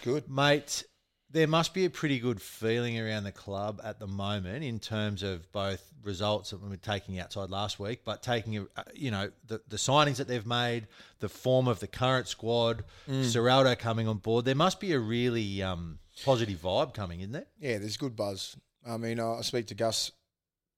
[0.01, 0.27] Good.
[0.27, 0.85] Mate,
[1.29, 5.21] there must be a pretty good feeling around the club at the moment in terms
[5.21, 9.29] of both results that we were taking outside last week, but taking, uh, you know,
[9.45, 10.87] the, the signings that they've made,
[11.19, 14.45] the form of the current squad, Ciraldo coming on board.
[14.45, 17.45] There must be a really um, positive vibe coming, isn't there?
[17.59, 18.55] Yeah, there's good buzz.
[18.87, 20.11] I mean, I speak to Gus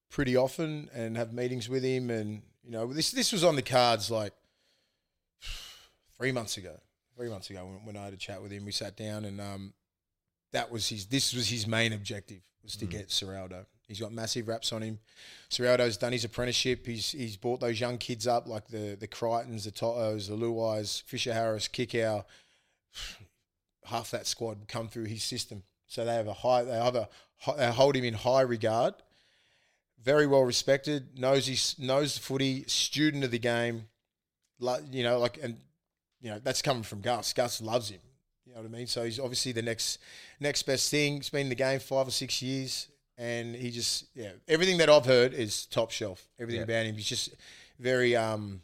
[0.09, 3.61] pretty often and have meetings with him, and you know, this this was on the
[3.61, 4.33] cards like
[6.17, 6.75] three months ago.
[7.15, 9.41] Three months ago, when, when I had a chat with him, we sat down, and
[9.41, 9.73] um,
[10.53, 11.05] that was his.
[11.05, 13.65] This was his main objective was to get Ciraldo.
[13.87, 14.99] He's got massive raps on him.
[15.49, 16.85] Ciraldo's done his apprenticeship.
[16.85, 21.01] He's he's brought those young kids up, like the the Crichtons, the Totos, the Luais,
[21.03, 22.23] Fisher Harris, Kikau.
[23.85, 26.63] Half that squad come through his system, so they have a high.
[26.63, 28.93] They have a hold him in high regard.
[30.03, 31.19] Very well respected.
[31.19, 32.63] Knows his knows the footy.
[32.67, 33.87] Student of the game.
[34.91, 35.57] You know, like and
[36.21, 37.33] you know that's coming from Gus.
[37.33, 37.99] Gus loves him.
[38.45, 38.87] You know what I mean?
[38.87, 39.99] So he's obviously the next
[40.39, 41.17] next best thing.
[41.17, 44.89] He's been in the game five or six years, and he just yeah everything that
[44.89, 46.27] I've heard is top shelf.
[46.39, 46.63] Everything Yeah.
[46.75, 46.95] about him.
[46.95, 47.35] He's just
[47.79, 48.61] very um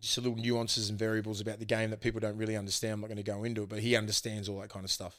[0.00, 2.94] just a little nuances and variables about the game that people don't really understand.
[2.94, 5.18] I'm not going to go into it, but he understands all that kind of stuff.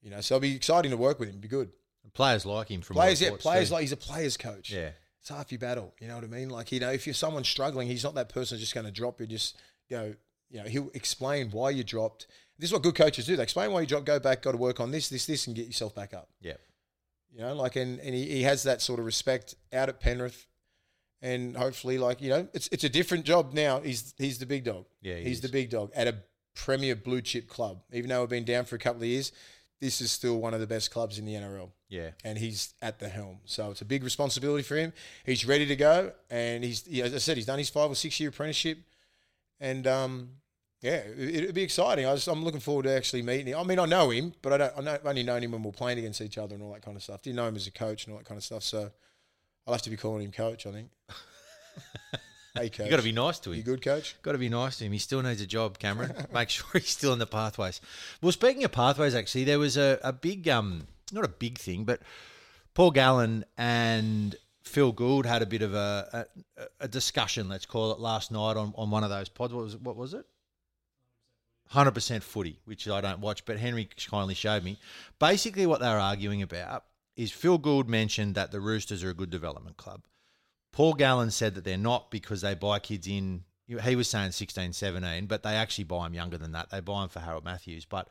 [0.00, 1.40] You know, so it'll be exciting to work with him.
[1.40, 1.70] Be good.
[2.12, 3.74] Players like him from Players, yeah, players too.
[3.74, 4.70] like he's a players coach.
[4.70, 4.90] yeah.
[5.20, 5.94] It's half your battle.
[6.00, 6.48] You know what I mean?
[6.48, 9.20] Like, you know, if you're someone struggling, he's not that person just going to drop
[9.20, 9.26] you.
[9.26, 9.58] Just,
[9.88, 10.14] you know,
[10.50, 12.26] you know, he'll explain why you dropped.
[12.58, 13.36] This is what good coaches do.
[13.36, 15.54] They explain why you dropped, go back, got to work on this, this, this, and
[15.54, 16.30] get yourself back up.
[16.40, 16.54] Yeah.
[17.32, 20.46] You know, like, and, and he, he has that sort of respect out at Penrith.
[21.22, 23.80] And hopefully, like, you know, it's it's a different job now.
[23.80, 24.86] He's he's the big dog.
[25.02, 25.40] Yeah, he he's is.
[25.42, 26.16] the big dog at a
[26.54, 27.82] premier blue chip club.
[27.92, 29.30] Even though we've been down for a couple of years,
[29.80, 32.10] this is still one of the best clubs in the NRL Yeah.
[32.24, 33.38] and he's at the helm.
[33.46, 34.92] So it's a big responsibility for him.
[35.24, 38.20] He's ready to go, and he's as I said, he's done his five or six
[38.20, 38.78] year apprenticeship,
[39.58, 40.30] and um,
[40.82, 42.06] yeah, it, it'll be exciting.
[42.06, 43.58] I just, I'm looking forward to actually meeting him.
[43.58, 44.72] I mean, I know him, but I don't.
[44.78, 46.82] I know, I've only known him when we're playing against each other and all that
[46.82, 47.22] kind of stuff.
[47.22, 48.62] Didn't know him as a coach and all that kind of stuff.
[48.62, 48.90] So
[49.66, 50.66] I'll have to be calling him coach.
[50.66, 50.90] I think.
[52.54, 52.86] hey, coach.
[52.86, 53.56] You got to be nice to him.
[53.56, 54.16] You good, coach?
[54.22, 54.92] Got to be nice to him.
[54.92, 56.14] He still needs a job, Cameron.
[56.32, 57.80] Make sure he's still in the pathways.
[58.20, 61.84] Well, speaking of pathways, actually, there was a, a big, um, not a big thing,
[61.84, 62.00] but
[62.74, 67.92] Paul Gallen and Phil Gould had a bit of a, a, a discussion, let's call
[67.92, 69.52] it, last night on, on one of those pods.
[69.52, 69.76] What was?
[69.76, 70.26] What was it?
[71.72, 74.76] 100% footy, which I don't watch, but Henry kindly showed me.
[75.20, 76.84] Basically, what they were arguing about
[77.16, 80.02] is Phil Gould mentioned that the Roosters are a good development club.
[80.72, 83.44] Paul Gallen said that they're not because they buy kids in.
[83.66, 86.70] He was saying 16, 17, but they actually buy them younger than that.
[86.70, 87.84] They buy them for Harold Matthews.
[87.84, 88.08] But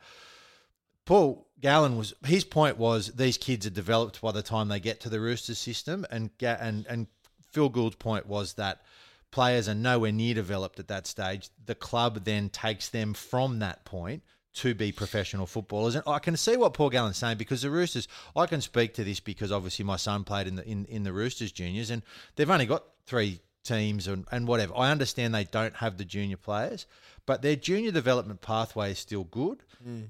[1.04, 5.00] Paul Gallen was his point was these kids are developed by the time they get
[5.00, 7.06] to the Roosters system, and and and
[7.50, 8.82] Phil Gould's point was that
[9.30, 11.48] players are nowhere near developed at that stage.
[11.66, 16.36] The club then takes them from that point to be professional footballers, and I can
[16.36, 18.08] see what Paul Gallen's saying because the Roosters.
[18.34, 21.12] I can speak to this because obviously my son played in the in, in the
[21.12, 22.02] Roosters juniors, and
[22.36, 24.72] they've only got three teams and, and whatever.
[24.76, 26.86] I understand they don't have the junior players,
[27.26, 29.62] but their junior development pathway is still good.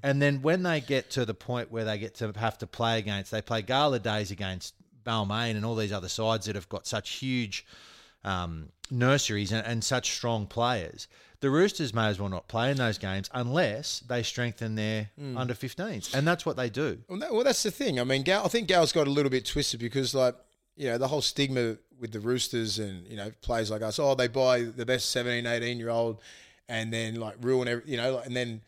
[0.03, 2.97] And then when they get to the point where they get to have to play
[2.99, 4.73] against, they play gala days against
[5.05, 7.65] Balmain and all these other sides that have got such huge
[8.23, 11.07] um, nurseries and, and such strong players.
[11.41, 15.35] The Roosters may as well not play in those games unless they strengthen their hmm.
[15.35, 16.13] under 15s.
[16.13, 16.99] And that's what they do.
[17.09, 17.99] Well, that, well, that's the thing.
[17.99, 20.35] I mean, Gal, I think Gal's got a little bit twisted because, like,
[20.77, 24.13] you know, the whole stigma with the Roosters and, you know, players like us, oh,
[24.13, 26.21] they buy the best 17, 18 year old
[26.69, 28.61] and then, like, ruin every, you know, and then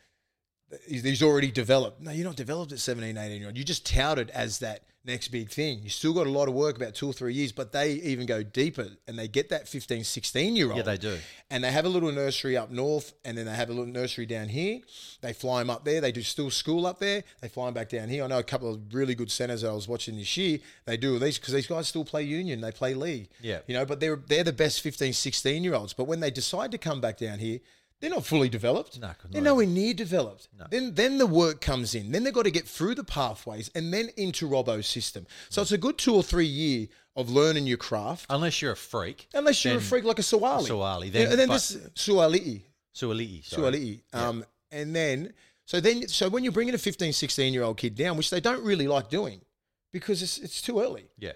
[0.87, 2.01] he's, he's already developed.
[2.01, 3.57] No, you're not developed at 17, 18 year old.
[3.57, 5.81] You just touted as that next big thing.
[5.83, 8.25] You still got a lot of work, about two or three years, but they even
[8.25, 10.77] go deeper and they get that 15, 16 year old.
[10.77, 11.17] Yeah, they do.
[11.49, 14.25] And they have a little nursery up north and then they have a little nursery
[14.25, 14.79] down here.
[15.21, 16.01] They fly them up there.
[16.01, 17.23] They do still school up there.
[17.41, 18.23] They fly them back down here.
[18.23, 20.59] I know a couple of really good centers that I was watching this year.
[20.85, 22.61] They do these because these guys still play union.
[22.61, 23.29] They play league.
[23.41, 23.59] Yeah.
[23.67, 25.93] You know, but they're, they're the best 15, 16 year olds.
[25.93, 27.59] But when they decide to come back down here,
[28.03, 28.99] they're not fully developed.
[28.99, 30.49] No, they're nowhere near developed.
[30.69, 32.11] Then, then the work comes in.
[32.11, 35.25] Then they've got to get through the pathways and then into Robbo's system.
[35.49, 38.25] So it's a good two or three year of learning your craft.
[38.29, 39.29] Unless you're a freak.
[39.33, 40.67] Unless you're a freak like a Suwali.
[40.67, 42.61] Suwali, then- and then this Suwali'i.
[42.91, 43.41] Sorry.
[43.41, 44.01] Suwali'i.
[44.13, 45.33] Um, And then,
[45.65, 48.41] so then, so when you're bringing a 15, 16 year old kid down, which they
[48.41, 49.39] don't really like doing
[49.93, 51.05] because it's, it's too early.
[51.17, 51.33] Yeah.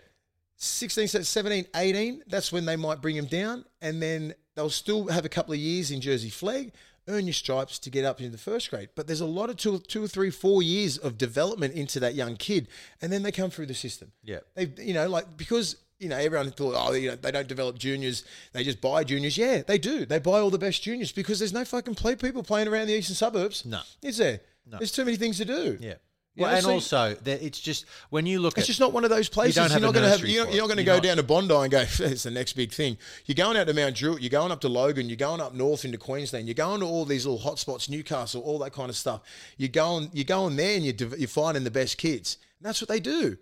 [0.58, 3.64] 16, 17, 18, that's when they might bring him down.
[3.82, 6.72] And then they'll still have a couple of years in Jersey Flegg,
[7.08, 8.90] earn your stripes to get up into the first grade.
[8.96, 12.16] But there's a lot of two, two or three, four years of development into that
[12.16, 12.68] young kid.
[13.02, 14.12] And then they come through the system.
[14.24, 14.40] Yeah.
[14.56, 17.78] They, you know, like, because, you know, everyone thought, oh, you know, they don't develop
[17.78, 19.38] juniors, they just buy juniors.
[19.38, 20.06] Yeah, they do.
[20.06, 22.94] They buy all the best juniors because there's no fucking play people playing around the
[22.94, 23.64] eastern suburbs.
[23.64, 23.82] No.
[24.02, 24.42] Is there?
[24.70, 24.80] No.
[24.80, 25.78] There's too many things to do.
[25.80, 25.96] Yeah.
[26.38, 29.04] Well, and so- also, that it's just when you look It's at just not one
[29.04, 29.56] of those places.
[29.58, 30.26] You are not going to have.
[30.26, 31.80] You're not going to go not- down to Bondi and go.
[32.00, 32.98] It's the next big thing.
[33.26, 34.22] You're going out to Mount Druitt.
[34.22, 35.10] You're going up to Logan.
[35.10, 36.48] You're going up north into Queensland.
[36.48, 39.22] You're going to all these little hotspots, Newcastle, all that kind of stuff.
[39.58, 40.10] You're going.
[40.14, 42.38] You're going there, and you're, you're finding the best kids.
[42.60, 43.38] And that's what they do.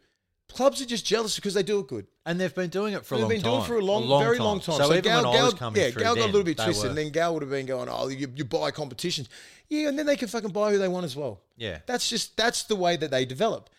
[0.49, 2.07] Clubs are just jealous because they do it good.
[2.25, 3.29] And they've been doing it for a long time.
[3.29, 4.77] They've been doing it for a long, very long time.
[4.77, 7.09] So, even when I was coming yeah, Gal got a little bit twisted, and then
[7.09, 9.29] Gal would have been going, "Oh, you, you buy competitions."
[9.69, 11.41] Yeah, and then they can fucking buy who they want as well.
[11.57, 11.79] Yeah.
[11.85, 13.69] that's just that's the way that they develop.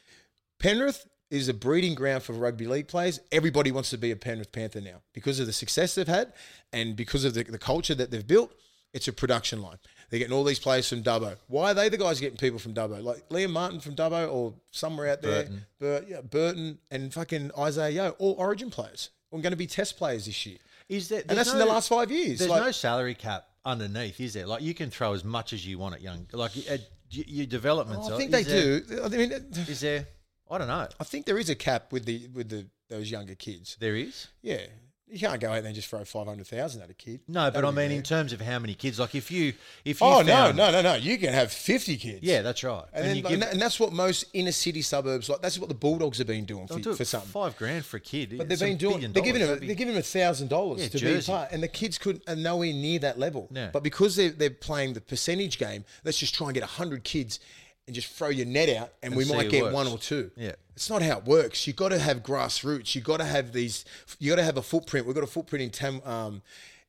[0.59, 3.21] Penrith is a breeding ground for rugby league players.
[3.33, 6.33] Everybody wants to be a Penrith Panther now because of the success they've had
[6.73, 8.53] and because of the, the culture that they've built.
[8.93, 9.79] It's a production line.
[10.11, 11.37] They're getting all these players from Dubbo.
[11.49, 13.03] Why are they the guys getting people from Dubbo?
[13.03, 15.67] Like Liam Martin from Dubbo or somewhere out there, Burton.
[15.79, 19.11] Bur- yeah, Burton and fucking Isaah Yeo, all Origin players.
[19.31, 21.89] We're going to be Test players this year, Is there, and that's in the last
[21.89, 22.39] five years.
[22.39, 24.47] There's Like- no salary cap underneath, is there?
[24.47, 26.27] Like you can throw as much as you want at young.
[26.33, 26.79] Like y-
[27.11, 28.07] your developments.
[28.09, 29.03] Oh, I think they there- do.
[29.03, 29.33] I mean,
[29.69, 30.07] Is there?
[30.49, 30.87] I don't know.
[31.01, 33.77] I think there is a cap with the with the those younger kids.
[33.81, 34.29] There is.
[34.43, 34.61] Yeah,
[35.09, 37.21] you can't go out there and just throw five hundred thousand at a kid.
[37.29, 39.53] No, but I mean, in terms of how many kids, like if you,
[39.85, 40.95] if you oh no, found- no, no, no!
[40.95, 42.21] You can have fifty kids.
[42.23, 42.85] yeah, that's right.
[42.93, 45.41] And, then, like, and, and that's what most inner city suburbs like.
[45.43, 47.31] That's what the Bulldogs have been doing for, do for something.
[47.31, 48.35] five grand for a kid.
[48.37, 49.13] But they've been doing.
[49.13, 49.59] They're giving them.
[49.61, 51.31] be- They're giving them a thousand dollars to be Jersey.
[51.33, 53.49] a part, and the kids could are nowhere near that level.
[53.53, 53.71] Yeah.
[53.73, 57.39] But because they're they're playing the percentage game, let's just try and get hundred kids
[57.87, 59.75] and just throw your net out, and, we might get works.
[59.75, 60.31] one or two.
[60.37, 60.53] Yeah.
[60.75, 61.67] It's not how it works.
[61.67, 62.95] You got to have grassroots.
[62.95, 63.85] You got to have these.
[64.19, 65.07] You got to have a footprint.
[65.07, 66.43] We've got a footprint in Tam, um,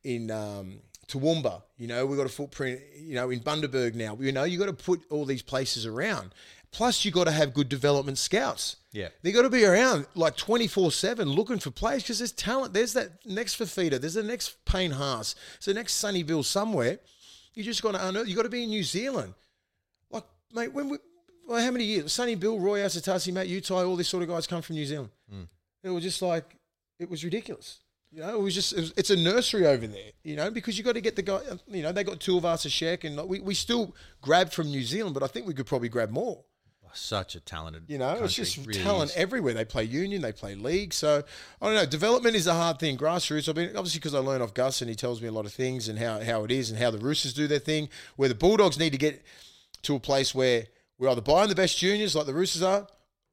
[0.04, 1.62] in um, Toowoomba.
[1.78, 2.80] You know, we've got a footprint.
[2.96, 4.16] You know, in Bundaberg now.
[4.20, 6.34] You know, you got to put all these places around.
[6.70, 8.76] Plus, you got to have good development scouts.
[8.92, 9.08] Yeah.
[9.22, 12.74] They got to be around like 24 7 looking for players because there's talent.
[12.74, 14.00] There's that next Fifita.
[14.00, 15.34] There's the next Payne Haas.
[15.52, 16.98] There's the next Sonny Bill somewhere.
[17.54, 18.28] You just got to unearth.
[18.28, 19.34] You got to be in New Zealand.
[20.52, 20.98] Mate, when we,
[21.48, 22.12] how many years?
[22.12, 25.10] Sonny Bill, Roy Asotasi, Matt Utai, all these sort of guys come from New Zealand.
[25.32, 25.48] Mm.
[25.82, 26.56] It was just like,
[26.98, 27.80] it was ridiculous.
[28.10, 30.78] You know, it was just, it was, it's a nursery over there, you know, because
[30.78, 32.70] you got to get the guy, um, you know, they got two of us a
[32.70, 35.66] Shek and like, we, we still grab from New Zealand, but I think we could
[35.66, 36.42] probably grab more.
[36.88, 37.84] Oh, such a talented.
[37.86, 39.16] You know, it's just really talent is.
[39.18, 39.52] everywhere.
[39.52, 40.94] They play union, they play league.
[40.94, 41.22] So
[41.60, 41.84] I don't know.
[41.84, 42.96] Development is a hard thing.
[42.96, 43.46] Grassroots.
[43.46, 45.52] I mean, obviously because I learn off Gus and he tells me a lot of
[45.52, 47.90] things and how, how it is and how the Roosters do their thing.
[48.16, 49.22] Where the Bulldogs need to get
[49.82, 50.66] to a place where
[50.98, 52.86] we're either buying the best juniors like the Roosters are,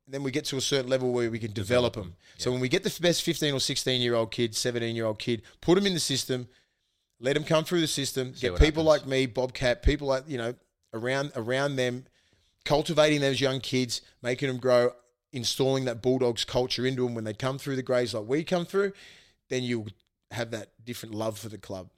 [0.06, 2.16] and then we get to a certain level where we can develop them.
[2.38, 5.20] So when we get the best fifteen or sixteen year old kid, seventeen year old
[5.20, 6.48] kid, put them in the system,
[7.20, 8.86] let them come through the system, get people happens.
[8.86, 10.54] like me, Bobcat, people like you know
[10.93, 12.06] around around them
[12.66, 14.91] cultivating those young kids, making them grow,
[15.32, 18.66] installing that Bulldogs culture into them when they come through the grades like we come
[18.66, 18.91] through,
[19.50, 19.88] then you'll
[20.32, 21.89] have that different love for the club,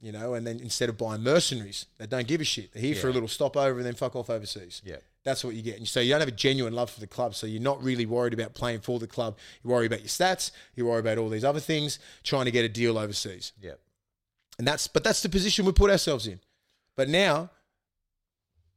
[0.00, 0.34] you know.
[0.34, 3.12] And then instead of buying mercenaries that don't give a shit, they're here for a
[3.12, 4.82] little stopover and then fuck off overseas.
[4.84, 4.96] Yeah.
[5.24, 5.78] That's what you get.
[5.78, 7.34] And so you don't have a genuine love for the club.
[7.34, 9.38] So you're not really worried about playing for the club.
[9.62, 10.50] You worry about your stats.
[10.74, 13.52] You worry about all these other things, trying to get a deal overseas.
[13.60, 13.72] Yeah.
[14.58, 16.40] And that's but that's the position we put ourselves in.
[16.96, 17.50] But now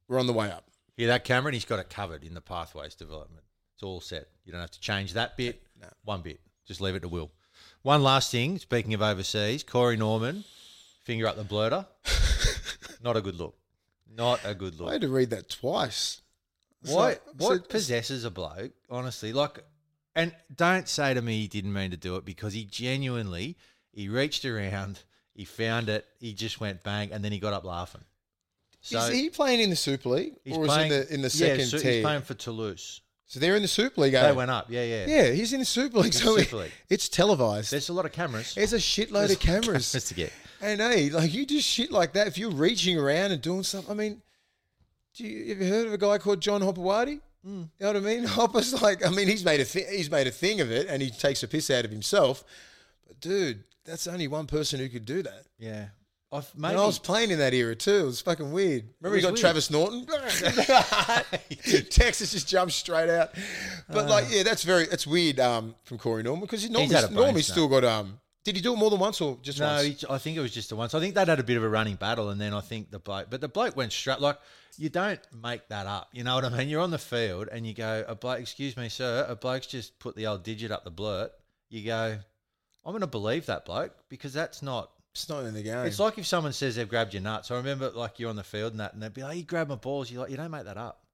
[0.07, 0.63] we're on the way up.
[0.95, 3.43] Yeah, that Cameron, he's got it covered in the pathways development.
[3.75, 4.29] It's all set.
[4.45, 5.87] You don't have to change that bit, No.
[6.03, 6.39] one bit.
[6.65, 7.29] Just leave it to Will.
[7.83, 10.43] One last thing, speaking of overseas, Corey Norman,
[11.07, 11.87] finger up the blurter.
[13.01, 13.55] Not a good look.
[14.13, 14.89] Not a good look.
[14.89, 16.21] I had to read that twice.
[16.85, 19.31] What what so- possesses a bloke, honestly?
[19.33, 19.63] Like
[20.15, 23.57] and don't say to me he didn't mean to do it because he genuinely
[23.91, 24.99] he reached around,
[25.33, 28.03] he found it, he just went bang, and then he got up laughing.
[28.81, 31.13] So is he playing in the Super League he's or playing, is he in the
[31.15, 31.91] in the yeah, second so tier?
[31.93, 33.01] he's playing for Toulouse.
[33.25, 34.13] so they're in the Super League.
[34.13, 34.31] They eh?
[34.31, 35.05] went up, yeah, yeah.
[35.07, 36.13] Yeah, he's in the Super League.
[36.13, 36.71] So Super League.
[36.89, 37.71] it's televised.
[37.71, 38.55] There's a lot of cameras.
[38.55, 39.91] There's a shitload of cameras.
[39.91, 40.33] cameras to get.
[40.61, 42.27] And hey, like you do shit like that.
[42.27, 44.21] If you're reaching around and doing stuff, I mean,
[45.15, 47.21] do you have you heard of a guy called John Hopoate?
[47.43, 47.49] Hmm.
[47.59, 48.23] You know what I mean?
[48.25, 51.01] Hopper's like, I mean, he's made a thi- he's made a thing of it, and
[51.01, 52.43] he takes a piss out of himself.
[53.07, 55.45] But dude, that's only one person who could do that.
[55.57, 55.87] Yeah.
[56.29, 57.99] I've And I was playing in that era too.
[57.99, 58.83] It was fucking weird.
[58.99, 59.39] Remember you got weird.
[59.39, 60.05] Travis Norton?
[61.89, 63.29] Texas just jumped straight out.
[63.89, 67.05] But like, yeah, that's very that's weird um, from Corey Norman because he normally, had
[67.05, 68.19] a brain normally still got um.
[68.47, 70.01] Did he do it more than once or just no, once?
[70.01, 70.93] he, I think it was just the once.
[70.93, 72.97] I think they'd had a bit of a running battle, and then I think the
[72.97, 74.21] bloke, but the bloke went straight.
[74.21, 74.39] Like
[74.77, 76.07] you don't make that up.
[76.13, 76.69] You know what I mean?
[76.69, 79.99] You're on the field and you go, a bloke, excuse me, sir, a bloke's just
[79.99, 81.31] put the old digit up the blurt.
[81.69, 82.17] You go,
[82.85, 84.91] I'm going to believe that bloke because that's not.
[85.13, 85.85] It's not in the game.
[85.85, 87.51] It's like if someone says they've grabbed your nuts.
[87.51, 89.69] I remember like you're on the field and that, and they'd be like, "You grabbed
[89.69, 91.06] my balls." You like, you don't make that up.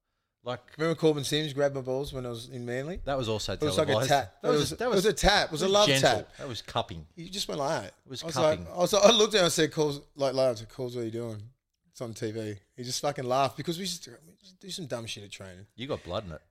[0.44, 3.00] Like Remember Corbin Sims grabbed my balls when I was in Manly?
[3.06, 4.34] that was also It was like a tap.
[4.42, 5.46] That It was, was, that was, was a tap.
[5.46, 6.10] It was a love gentle.
[6.10, 6.28] tap.
[6.38, 7.06] That was cupping.
[7.16, 7.94] You just went like that.
[8.04, 8.64] It was I was cupping.
[8.66, 10.94] like, I, was like, I looked down and said, "Calls like lads, calls.
[10.96, 11.42] What are you doing?
[11.90, 15.06] It's on TV." He just fucking laughed because we just, we just do some dumb
[15.06, 15.64] shit at training.
[15.76, 16.42] You got blood in it.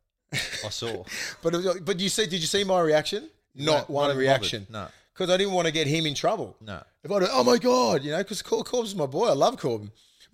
[0.65, 1.03] I saw.
[1.43, 3.29] But it but you see, did you see my reaction?
[3.53, 4.65] Not Not- one not reaction.
[4.71, 4.87] No.
[5.13, 6.55] because I didn't want to get him in trouble.
[6.59, 6.81] No.
[7.03, 9.27] If I, oh my god, you know, because Corbin's my boy.
[9.27, 9.91] I love Corbin.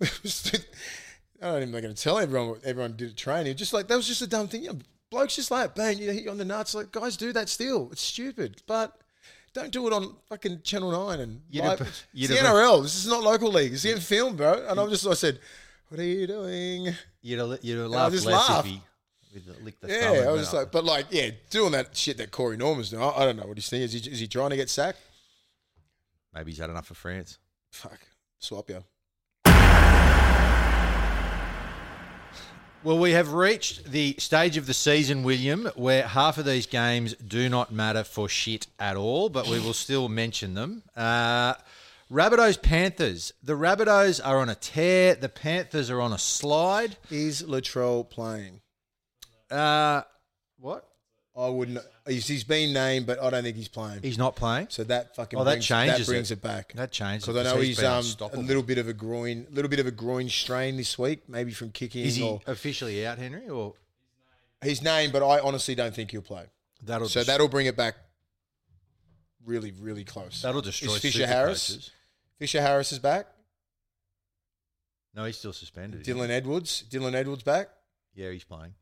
[1.42, 3.56] I don't even going to tell everyone what everyone did at training.
[3.56, 4.62] Just like that was just a dumb thing.
[4.64, 4.78] You know,
[5.10, 6.74] blokes just like bang, you hit you on the nuts.
[6.74, 7.88] Like guys do that still.
[7.92, 8.96] It's stupid, but.
[9.52, 12.84] Don't do it on fucking Channel Nine and You'd have- it's the have- NRL.
[12.84, 13.72] This is not local league.
[13.72, 14.64] It's getting filmed, bro.
[14.68, 15.40] And I'm just, I said,
[15.88, 18.68] "What are you doing?" You'd have, you'd have I laughed just less laughed.
[18.68, 18.82] if he
[19.34, 22.30] with licked the Yeah, I was just like, but like, yeah, doing that shit that
[22.30, 23.02] Corey Norman's doing.
[23.02, 23.86] I, I don't know what he's thinking.
[23.86, 25.00] Is he, is he trying to get sacked?
[26.32, 27.38] maybe he's had enough for France.
[27.72, 27.98] Fuck,
[28.38, 28.84] swap you.
[32.82, 37.12] Well, we have reached the stage of the season, William, where half of these games
[37.14, 40.82] do not matter for shit at all, but we will still mention them.
[40.96, 41.52] Uh,
[42.10, 43.34] Rabbitohs Panthers.
[43.42, 45.14] The Rabbitohs are on a tear.
[45.14, 46.96] The Panthers are on a slide.
[47.10, 48.62] Is Latrell playing?
[49.50, 50.00] Uh,
[50.58, 50.88] what?
[51.36, 51.78] I wouldn't.
[52.08, 54.00] He's, he's been named, but I don't think he's playing.
[54.02, 54.66] He's not playing.
[54.70, 56.34] So that fucking Oh, that brings, changes that brings it.
[56.38, 56.72] it, back.
[56.74, 59.54] That changes because I know he's, he's um, a little bit of a groin, a
[59.54, 62.04] little bit of a groin strain this week, maybe from kicking.
[62.04, 63.48] Is he or officially out, Henry?
[63.48, 63.74] Or
[64.62, 66.46] he's named, but I honestly don't think he'll play.
[66.82, 67.94] that'll So that'll bring it back
[69.46, 70.42] really, really close.
[70.42, 71.68] that'll destroy Is Fisher Harris?
[71.70, 71.90] coaches.
[72.38, 73.26] Fisher Harris is back.
[75.14, 76.04] No, he's still suspended.
[76.04, 76.84] Dylan Edwards.
[76.90, 77.68] Dylan Edwards back.
[78.14, 78.74] Yeah, he's playing.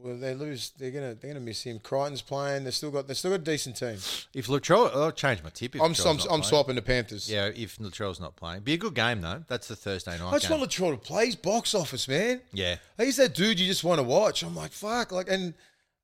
[0.00, 0.70] Well, they lose.
[0.78, 1.80] They're gonna they're gonna miss him.
[1.80, 2.64] Crichton's playing.
[2.64, 3.96] They still got they still got a decent team.
[4.34, 5.74] If Latrell, I'll change my tip.
[5.74, 6.42] If I'm Latrell's I'm, not I'm playing.
[6.44, 7.30] swapping the Panthers.
[7.30, 9.42] Yeah, if Latrell's not playing, be a good game though.
[9.48, 10.58] That's the Thursday night I just game.
[10.58, 11.26] want Latrell to play.
[11.26, 12.40] He's box office, man.
[12.52, 14.42] yeah, He's that dude you just want to watch.
[14.42, 15.54] I'm like, fuck, like, and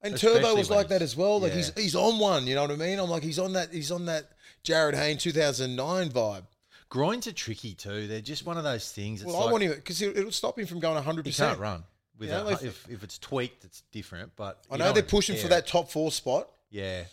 [0.02, 1.40] and Especially Turbo was like that as well.
[1.40, 1.56] Like yeah.
[1.58, 2.46] he's he's on one.
[2.46, 2.98] You know what I mean?
[2.98, 3.72] I'm like, he's on that.
[3.72, 4.30] He's on that
[4.64, 6.42] Jarryd Hayne 2009 vibe.
[6.90, 8.06] groins are tricky too.
[8.08, 9.22] They're just one of those things.
[9.22, 11.24] It's Well, like I want him because it'll stop him from going 100.
[11.26, 11.84] you percent can't run
[12.18, 14.32] with Yeah, a, like- if if it's tweaked, it's different.
[14.36, 16.48] But I know they're pushing for that top four spot.
[16.70, 17.04] Yeah,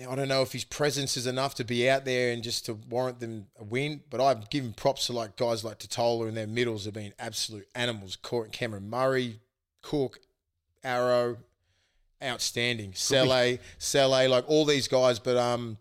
[0.00, 2.74] I don't know if his presence is enough to be out there and just to
[2.74, 4.00] warrant them a win.
[4.10, 7.66] But I've given props to like guys like Tatola and their middles have been absolute
[7.74, 8.16] animals.
[8.16, 9.40] Cor- Cameron Murray,
[9.82, 10.20] Cook,
[10.84, 11.38] Arrow,
[12.22, 12.92] outstanding.
[12.94, 15.18] Sele, Sele, like all these guys.
[15.18, 15.78] But um,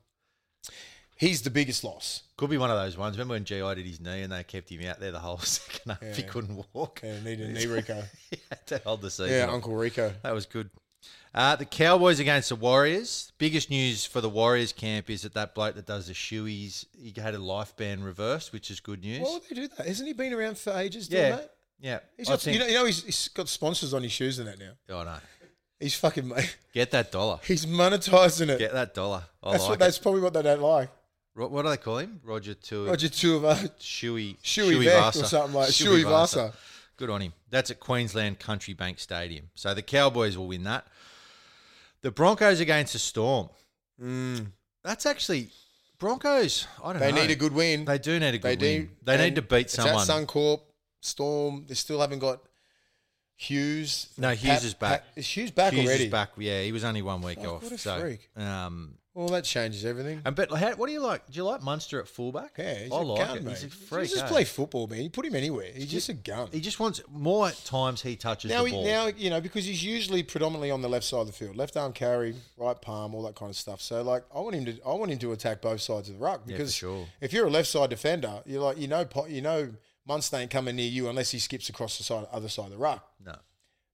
[1.17, 2.23] he's the biggest loss.
[2.37, 3.17] could be one of those ones.
[3.17, 5.97] Remember when Gi did his knee and they kept him out there the whole second
[6.01, 6.15] half?
[6.15, 7.01] He couldn't walk.
[7.03, 8.03] Yeah, needed a knee Rico.
[8.29, 9.33] he had to hold the season.
[9.33, 9.47] Yeah.
[9.51, 10.13] Uncle Rico.
[10.23, 10.69] That was good.
[11.33, 13.31] Uh, the Cowboys against the Warriors.
[13.37, 17.13] Biggest news for the Warriors camp is that that bloke that does the shoeies, he
[17.15, 19.21] had a life ban reversed, which is good news.
[19.21, 19.85] Why would they do that?
[19.85, 21.53] Hasn't he been around for ages doing yeah, that?
[21.79, 24.39] Yeah, He's got, think- you know, you know he's, he's got sponsors on his shoes
[24.39, 24.71] and that now.
[24.89, 25.17] Oh no,
[25.79, 26.31] He's fucking
[26.73, 27.39] get that dollar.
[27.45, 28.57] he's monetizing it.
[28.57, 29.23] Get that dollar.
[29.43, 30.89] I that's like what that's probably what they don't like.
[31.37, 32.19] Ro- What do they call him?
[32.23, 32.89] Roger Tui.
[32.89, 33.11] Roger of.
[33.79, 34.37] Shuey.
[34.43, 36.51] Shuey Beck or something like- Shuey Vasa.
[36.97, 37.33] Good on him.
[37.51, 39.51] That's at Queensland Country Bank Stadium.
[39.53, 40.87] So the Cowboys will win that.
[42.01, 43.49] The Broncos against the Storm.
[44.83, 45.49] That's actually
[45.99, 46.65] Broncos.
[46.83, 47.05] I don't Mm.
[47.05, 47.21] They know.
[47.21, 47.85] need a good win.
[47.85, 48.95] They do need a good win.
[49.03, 50.01] They need to beat it's someone.
[50.01, 50.61] At Suncorp,
[51.01, 51.65] Storm.
[51.67, 52.41] They still haven't got
[53.35, 54.07] Hughes.
[54.17, 55.03] No, Hughes is back.
[55.15, 56.05] is Hughes back Hughes already?
[56.05, 56.31] is back.
[56.37, 57.63] Yeah, he was only one week Fuck, off.
[57.63, 58.27] what a so, freak.
[58.35, 60.21] Um, Well, that changes everything.
[60.25, 61.25] and but how, what do you like?
[61.25, 62.51] Do you like Munster at fullback?
[62.55, 63.43] Yeah, he's I a like gun, it.
[63.43, 63.49] mate.
[63.49, 64.09] He's a freak.
[64.09, 64.27] He just eh?
[64.27, 65.01] play football, man.
[65.01, 65.71] You put him anywhere.
[65.73, 66.49] He's just a gun.
[66.51, 68.85] He just wants more times he touches now, the he, ball.
[68.85, 71.75] now you know because he's usually predominantly on the left side of the field, left
[71.75, 73.81] arm carry, right palm, all that kind of stuff.
[73.81, 76.23] So, like, I want him to, I want him to attack both sides of the
[76.23, 77.07] ruck Yeah, because sure.
[77.19, 79.73] if you're a left side defender, you're like, you know, you know,
[80.07, 82.77] Munster ain't coming near you unless he skips across the side, other side of the
[82.77, 83.03] ruck.
[83.25, 83.33] no.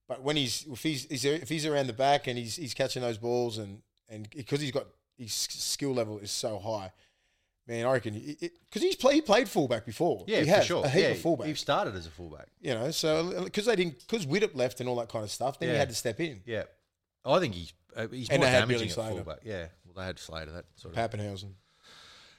[0.06, 3.00] But when he's if he's, he's if he's around the back and he's he's catching
[3.00, 4.84] those balls and and because he's got
[5.16, 6.92] his skill level is so high,
[7.66, 10.24] man, I reckon because he's play, he played fullback before.
[10.26, 10.84] Yeah, he for sure.
[10.84, 11.46] a heap yeah, of fullback.
[11.46, 12.48] He started as a fullback.
[12.60, 15.58] You know, so because they didn't because Widdop left and all that kind of stuff,
[15.58, 16.40] then he had to step in.
[16.44, 16.64] Yeah.
[17.24, 19.38] I think he's uh, he's And more damaging at fullback.
[19.44, 19.66] Yeah.
[19.84, 20.52] Well, they had Slater.
[20.52, 21.10] That sort of.
[21.10, 21.52] Papenhuyzen,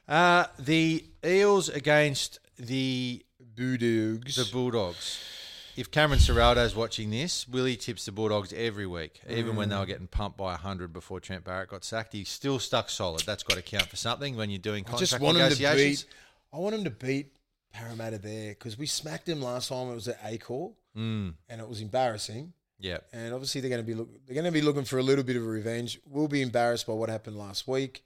[0.07, 4.35] Uh, the Eels against the Bulldogs.
[4.35, 5.19] the Bulldogs.
[5.75, 9.85] If Cameron Ciraldo's watching this, Willie tips the Bulldogs every week, even when they were
[9.85, 12.13] getting pumped by 100 before Trent Barrett got sacked.
[12.13, 13.23] He's still stuck solid.
[13.25, 15.55] That's got to count for something when you're doing I contract just want him to
[15.61, 16.03] negotiations.
[16.03, 16.13] beat.
[16.53, 17.35] I want him to beat
[17.73, 19.89] Parramatta there because we smacked him last time.
[19.89, 22.53] It was at Accor, Mm, and it was embarrassing.
[22.79, 22.99] yeah.
[23.11, 25.25] And obviously they're going to be look, they're going to be looking for a little
[25.25, 25.99] bit of a revenge.
[26.09, 28.01] We'll be embarrassed by what happened last week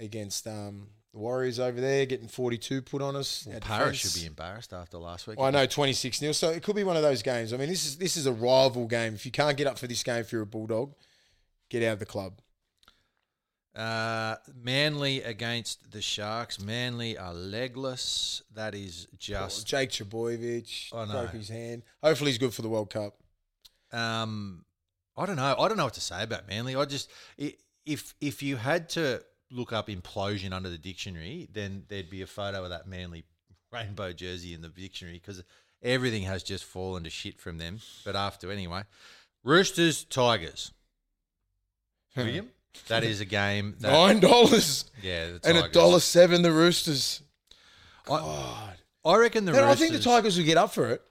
[0.00, 3.46] against um, the Warriors over there, getting 42 put on us.
[3.48, 5.38] Well, Paris should be embarrassed after last week.
[5.40, 7.52] I know 26 0 So it could be one of those games.
[7.52, 9.14] I mean, this is this is a rival game.
[9.14, 10.92] If you can't get up for this game, if you're a bulldog,
[11.70, 12.40] get out of the club.
[13.76, 16.60] Uh, Manly against the Sharks.
[16.60, 18.42] Manly are legless.
[18.52, 19.66] That is just.
[19.68, 21.12] Jake Trbojevic I know.
[21.12, 21.82] broke his hand.
[22.02, 23.16] Hopefully, he's good for the World Cup.
[23.92, 24.64] Um,
[25.16, 25.54] I don't know.
[25.56, 26.74] I don't know what to say about Manly.
[26.74, 27.08] I just
[27.38, 32.26] if if you had to look up implosion under the dictionary, then there'd be a
[32.26, 33.24] photo of that Manly
[33.72, 35.42] rainbow jersey in the dictionary because
[35.82, 37.80] everything has just fallen to shit from them.
[38.04, 38.82] But after anyway,
[39.42, 40.72] Roosters Tigers.
[42.14, 42.20] Hmm.
[42.20, 42.48] William,
[42.88, 43.76] that is a game.
[43.80, 46.42] That, Nine dollars Yeah, and a dollar seven.
[46.42, 47.22] The Roosters.
[48.06, 48.74] I, God,
[49.04, 49.68] I reckon the Roosters.
[49.70, 51.02] I think the Tigers will get up for it.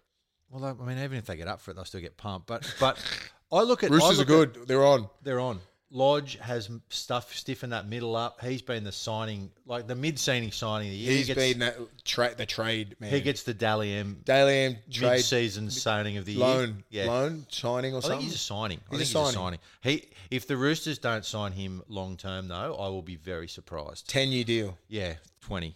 [0.49, 2.47] Well, I mean, even if they get up for it, they'll still get pumped.
[2.47, 2.97] But but
[3.51, 4.55] I look at I Roosters are good.
[4.57, 5.09] at- They're on.
[5.23, 5.59] they're on.
[5.95, 8.41] Lodge has stuff stiffened that middle up.
[8.41, 11.11] He's been the signing, like the mid-season signing of the year.
[11.11, 13.11] He's he gets, been that tra- the trade man.
[13.11, 16.41] he gets the Dally M Dally M trade mid-season signing of the year.
[16.41, 17.05] loan, Yeah.
[17.05, 18.25] loan signing or I think something.
[18.25, 18.79] he's a signing.
[18.91, 19.33] I He's think a he's a signing.
[19.35, 19.59] signing.
[19.81, 24.09] He, if the Roosters don't sign him long term, though, I will be very surprised.
[24.09, 24.77] Ten year deal.
[24.87, 25.75] Yeah, twenty.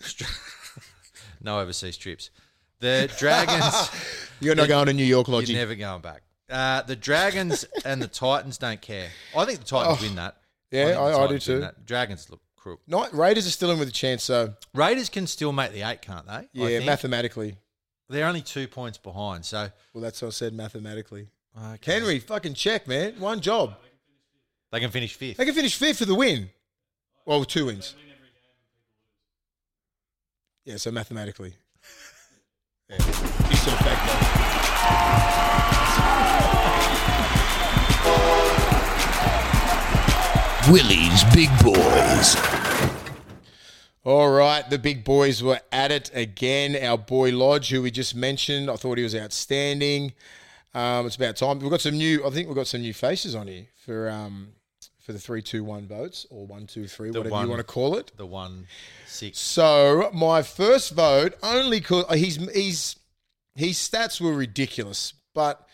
[1.40, 2.30] no overseas trips.
[2.80, 3.90] The Dragons.
[4.40, 5.52] You're not going to New York, Logie.
[5.52, 6.22] You're never going back.
[6.50, 9.08] Uh, the Dragons and the Titans don't care.
[9.36, 10.36] I think the Titans Oh, win that.
[10.70, 11.60] yeah, think the I- I do Titans win too.
[11.60, 11.86] that.
[11.86, 12.80] Dragons look crook.
[12.86, 16.00] Night Raiders are still in with a chance, so Raiders can still make the eight,
[16.02, 16.32] can't they?
[16.32, 16.86] I yeah, think.
[16.86, 17.56] mathematically.
[18.08, 19.44] They're only two points behind.
[19.44, 21.28] So Well, that's what I said mathematically.
[21.74, 21.92] okay.
[21.92, 23.20] Henry, fucking check, man.
[23.20, 23.76] One job.
[24.72, 25.36] they can finish fifth.
[25.36, 26.50] They can finish fifth for the win.
[27.26, 27.94] Well, two wins.
[30.64, 31.54] Yeah, so mathematically.
[32.90, 33.27] Yeah.
[40.70, 42.36] Willie's Big Boys.
[44.04, 46.76] All right, the big boys were at it again.
[46.82, 50.12] Our boy Lodge, who we just mentioned, I thought he was outstanding.
[50.74, 51.58] Um, it's about time.
[51.58, 52.24] We've got some new.
[52.26, 54.48] I think we've got some new faces on here for um,
[55.00, 57.60] for the three, two, one votes or one, two, three, The whatever one- you want
[57.60, 58.12] to call it.
[58.16, 58.66] The one
[59.06, 59.38] six.
[59.38, 62.96] So my first vote only because he's he's
[63.54, 65.66] his stats were ridiculous, but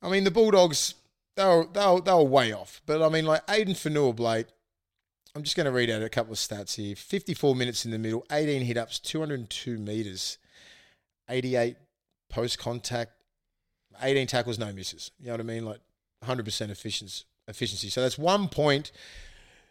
[0.00, 0.94] I mean the Bulldogs
[1.38, 2.82] they were they were, they were way off.
[2.84, 4.46] But I mean like Aiden Fanua Blake,
[5.34, 6.96] I'm just going to read out a couple of stats here.
[6.96, 10.38] 54 minutes in the middle, 18 hit ups, 202 meters,
[11.28, 11.76] 88
[12.28, 13.12] post contact,
[14.02, 15.12] 18 tackles, no misses.
[15.20, 15.64] You know what I mean?
[15.64, 15.80] Like
[16.24, 17.24] 100% efficiency.
[17.46, 17.88] Efficiency.
[17.88, 18.90] So that's one point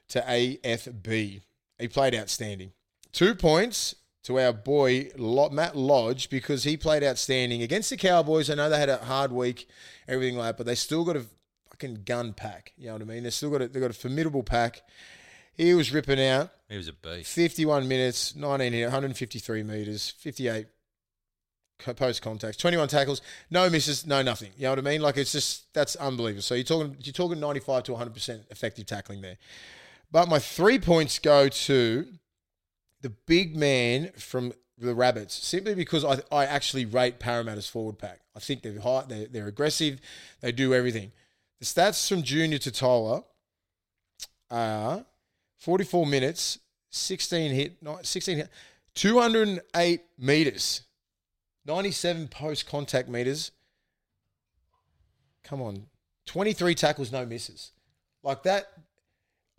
[0.10, 1.42] to AFB.
[1.80, 2.72] He played outstanding.
[3.12, 3.94] Two points
[4.24, 8.50] to our boy Matt Lodge because he played outstanding against the Cowboys.
[8.50, 9.68] I know they had a hard week,
[10.08, 11.26] everything like that, but they still got a
[11.78, 12.74] fucking gun pack.
[12.78, 13.24] You know what I mean?
[13.24, 14.82] They still got a, they got a formidable pack.
[15.54, 16.52] He was ripping out.
[16.70, 17.34] He was a beast.
[17.34, 20.68] 51 minutes, 19 hit, 153 meters, 58
[21.96, 23.22] post contacts, 21 tackles,
[23.52, 24.52] no misses, no nothing.
[24.58, 25.02] You know what I mean?
[25.02, 26.42] Like it's just that's unbelievable.
[26.42, 29.38] So you're talking you're talking 95 to 100 percent effective tackling there.
[30.12, 32.08] But my three points go to
[33.02, 38.22] the big man from the Rabbits, simply because I, I actually rate Parramatta's forward pack.
[38.36, 40.00] I think they're high, they're, they're aggressive,
[40.42, 41.12] they do everything.
[41.60, 43.24] The stats from Junior Tatola
[44.52, 45.06] are
[45.58, 46.60] 44 minutes,
[46.92, 48.50] 16 hit, no, 16 hit,
[48.94, 50.82] 208 meters,
[51.66, 53.52] 97 post contact meters.
[55.44, 55.88] Come on,
[56.28, 57.72] 23 tackles, no misses.
[58.22, 58.68] Like that,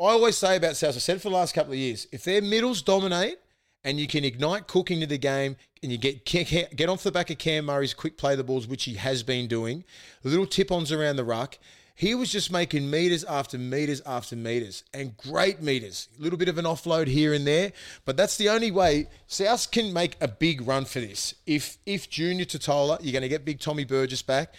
[0.01, 2.41] I always say about South, I said for the last couple of years, if their
[2.41, 3.39] middles dominate
[3.83, 7.31] and you can ignite Cook into the game and you get get off the back
[7.31, 9.85] of Cam Murray's quick play the balls, which he has been doing,
[10.23, 11.59] little tip ons around the ruck,
[11.99, 16.09] he was just making meters after meters after meters and great meters.
[16.17, 17.73] A little bit of an offload here and there,
[18.05, 21.35] but that's the only way South can make a big run for this.
[21.45, 24.55] If if Junior Tatola, you're going to get big Tommy Burgess back,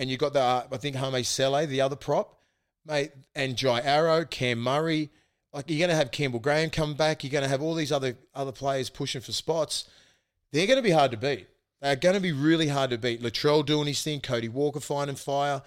[0.00, 2.40] and you've got the uh, I think Hame Sele, the other prop,
[2.84, 5.10] mate, and Jai Arrow, Cam Murray.
[5.52, 7.22] Like you're going to have Campbell Graham come back.
[7.22, 9.88] You're going to have all these other other players pushing for spots.
[10.50, 11.46] They're going to be hard to beat.
[11.80, 13.22] They're going to be really hard to beat.
[13.22, 15.62] Latrell doing his thing, Cody Walker finding fire.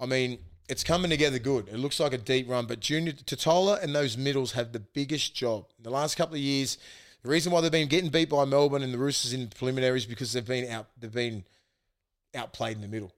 [0.00, 0.38] I mean,
[0.68, 1.68] it's coming together good.
[1.68, 5.34] It looks like a deep run, but Junior Tatola and those middles have the biggest
[5.34, 5.66] job.
[5.78, 6.78] In the last couple of years,
[7.22, 10.06] the reason why they've been getting beat by Melbourne and the Roosters in the preliminaries
[10.06, 11.44] because they've been out they've been
[12.34, 13.12] outplayed in the middle.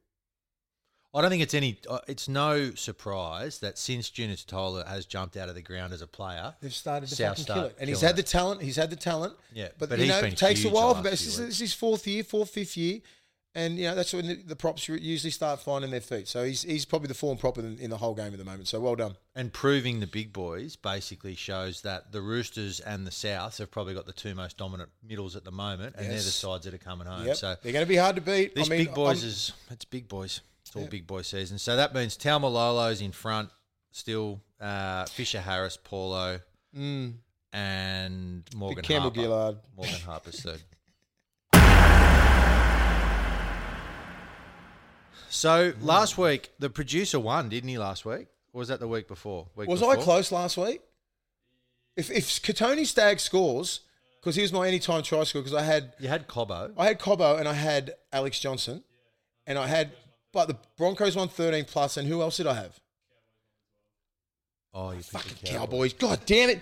[1.15, 1.79] I don't think it's any.
[1.89, 6.03] uh, It's no surprise that since Junior Tatola has jumped out of the ground as
[6.03, 8.61] a player, They've started to South fucking start kill it, and he's had the talent.
[8.61, 9.33] He's had the talent.
[9.55, 10.93] Yeah, but, but you know, it takes a while.
[10.93, 13.01] the But last this few is, this is his fourth year, fourth, fifth year,
[13.57, 16.29] and you know that's when the, the props usually start finding their feet.
[16.29, 18.69] So he's he's probably the form prop in, in the whole game at the moment.
[18.69, 19.17] So well done.
[19.35, 23.95] and proving the big boys basically shows that the Roosters and the Souths have probably
[23.95, 26.79] got the two most dominant middles at the moment, and they're the sides that are
[26.79, 27.27] coming home.
[27.27, 27.37] Yep.
[27.37, 28.55] So they're going to be hard to beat.
[28.55, 30.41] This I mean, big boys I'm- is it's big boys.
[30.63, 31.59] It's all big boy season.
[31.59, 33.51] So that means Taumalolo's in front
[33.91, 34.41] still.
[34.61, 36.41] Uh, Fisher Harris, Paulo,
[37.53, 38.87] and Morgan Mm.
[38.87, 39.21] Campbell Harper.
[39.21, 39.57] Gillard.
[39.77, 40.61] Morgan Harper's third.
[45.29, 47.79] So last week the producer won, didn't he?
[47.79, 49.49] Last week, or was that the week before?
[49.57, 49.99] Week Was before?
[49.99, 50.81] I close last week?
[51.97, 53.81] If if Kotoni Staggs scores,
[54.21, 56.73] because he was my anytime try scorer, because I had You had Cobbo.
[56.77, 58.85] I had Cobbo and I had Alex Johnson,
[59.47, 59.93] and I had
[60.33, 62.79] but the Broncos won thirteen plus, and who else did I have?
[64.75, 65.59] Oh, you picked the Fucking Cowboys.
[65.59, 65.93] Cowboys!
[65.95, 66.61] God damn it!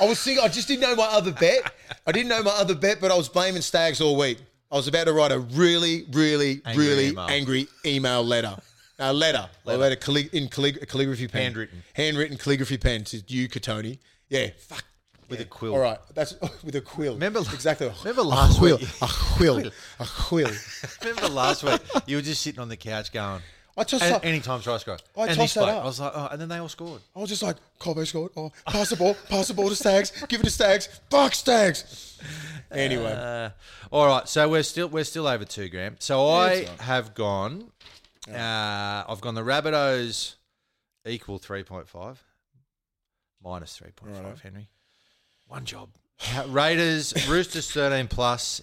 [0.00, 1.72] I was thinking I just didn't know my other bet.
[2.06, 4.38] I didn't know my other bet, but I was blaming Staggs all week.
[4.70, 7.26] I was about to write a really, really, Angry really email.
[7.28, 8.56] angry email letter.
[8.98, 9.48] A letter.
[9.48, 9.78] I Letter.
[9.80, 11.42] letter calli- in callig- calligraphy pen.
[11.42, 11.82] Handwritten.
[11.94, 13.98] Handwritten calligraphy pen to you, Kotoni.
[14.28, 14.84] Yeah, fuck.
[15.28, 15.72] With a quill.
[15.74, 17.14] All right, that's with a quill.
[17.14, 17.90] Remember- exactly.
[18.00, 19.58] remember last a quill, week- A quill.
[20.00, 20.50] A quill.
[21.02, 23.40] Remember last week you were just sitting on the couch going.
[23.80, 24.24] I tossed "Any- up.
[24.26, 24.98] Anytime try score.
[25.16, 25.82] I and tossed that bloke, up.
[25.82, 27.00] I was like, oh, and then they all scored.
[27.16, 28.30] I was just like, Cobbo scored.
[28.36, 30.12] Oh, pass the ball, pass the ball to Staggs.
[30.28, 30.88] Give it to Staggs.
[31.10, 32.18] Fuck Staggs.
[32.70, 33.50] Anyway, Uh,
[33.90, 35.96] all right, so we're still we're still over two gram.
[35.98, 37.72] So I it's have gone.
[38.28, 40.34] Uh, I've gone the Rabbitohs
[41.06, 42.22] equal three point five
[43.42, 44.24] minus three point five.
[44.24, 44.40] Righto.
[44.42, 44.68] Henry,
[45.48, 45.88] one job.
[46.48, 48.60] Raiders, Roosters thirteen plus,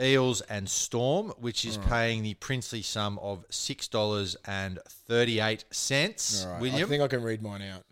[0.00, 5.64] Eels and Storm, which is paying the princely sum of six dollars and thirty eight
[5.70, 6.44] cents.
[6.48, 7.84] Right, William, I think I can read mine out.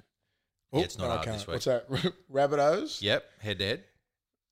[0.72, 1.54] Oh, Yeah, it's not no, hard this week.
[1.54, 1.88] What's that?
[2.32, 3.00] Rabbitohs.
[3.02, 3.84] yep, head to head.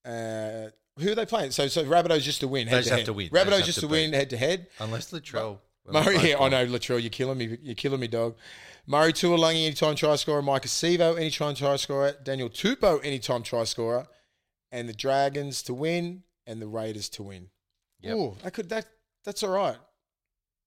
[0.04, 0.70] Uh,
[1.02, 1.50] who are they playing?
[1.50, 2.66] So, so Rabbitohs just to win.
[2.66, 3.06] They Head just to have head.
[3.06, 3.30] to win.
[3.32, 4.66] They just Rabbitohs just to to win head to head.
[4.78, 5.58] Unless Latrell.
[5.90, 7.58] Murray, yeah, I know Latrell, you're killing me.
[7.62, 8.36] You're killing me, dog.
[8.86, 10.42] Murray Taulagi, anytime try scorer.
[10.42, 12.14] Micah Sevo, anytime try scorer.
[12.22, 14.06] Daniel Tupou, anytime try scorer.
[14.72, 17.48] And the Dragons to win, and the Raiders to win.
[18.02, 18.16] Yep.
[18.16, 18.86] Ooh, that could that
[19.24, 19.76] that's all right.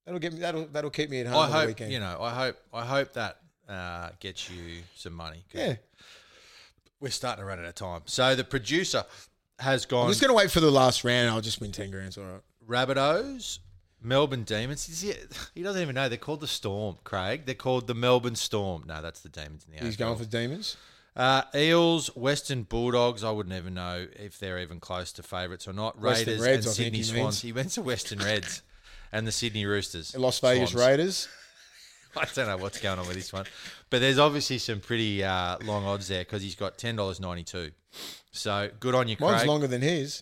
[0.05, 0.39] That'll get me.
[0.39, 1.91] That'll that'll keep me at home I hope weekend.
[1.91, 2.17] you know.
[2.21, 2.57] I hope.
[2.73, 3.37] I hope that
[3.69, 5.43] uh, gets you some money.
[5.53, 5.75] yeah,
[6.99, 8.01] we're starting to run out of time.
[8.05, 9.03] So the producer
[9.59, 10.05] has gone.
[10.05, 11.29] I'm just gonna wait for the last round.
[11.29, 12.17] I'll just win ten grand.
[12.17, 12.41] All right.
[12.67, 13.59] Rabbitohs,
[14.01, 14.87] Melbourne Demons.
[14.89, 15.13] Is He,
[15.55, 16.97] he doesn't even know they're called the Storm.
[17.03, 18.83] Craig, they're called the Melbourne Storm.
[18.87, 19.85] No, that's the Demons in the end.
[19.87, 19.99] He's AFL.
[19.99, 20.77] going for demons.
[21.15, 23.23] Uh, Eels, Western Bulldogs.
[23.23, 25.99] I wouldn't even know if they're even close to favourites or not.
[25.99, 27.15] Western Raiders Reds, and I Sydney he Swans.
[27.23, 27.41] means.
[27.41, 28.61] He went to Western Reds
[29.11, 30.15] and the Sydney Roosters.
[30.17, 30.85] Las Vegas Swans.
[30.87, 31.27] Raiders.
[32.17, 33.45] I don't know what's going on with this one,
[33.89, 37.43] but there's obviously some pretty uh, long odds there because he's got ten dollars ninety
[37.43, 37.71] two.
[38.31, 39.31] So good on you, Craig.
[39.31, 40.21] Mine's longer than his.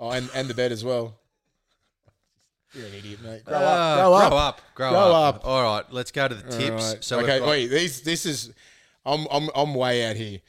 [0.00, 1.14] Oh, and, and the bet as well.
[2.74, 3.44] You're an idiot, mate.
[3.44, 3.96] Grow Uh, up.
[3.96, 4.30] Grow up.
[4.30, 4.60] Grow up.
[4.74, 5.34] Grow, Grow up.
[5.36, 5.46] up.
[5.46, 6.92] All right, let's go to the All tips.
[6.94, 7.04] right.
[7.04, 7.68] So okay, got- wait.
[7.68, 8.52] These, this is,
[9.04, 10.40] I'm, I'm, I'm way out here.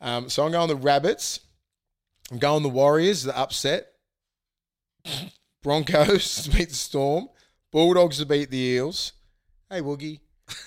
[0.00, 1.40] Um, so I'm going the Rabbits.
[2.30, 3.92] I'm going the Warriors, the upset.
[5.62, 7.28] Broncos to beat the Storm.
[7.72, 9.12] Bulldogs to beat the Eels.
[9.70, 10.20] Hey, Woogie.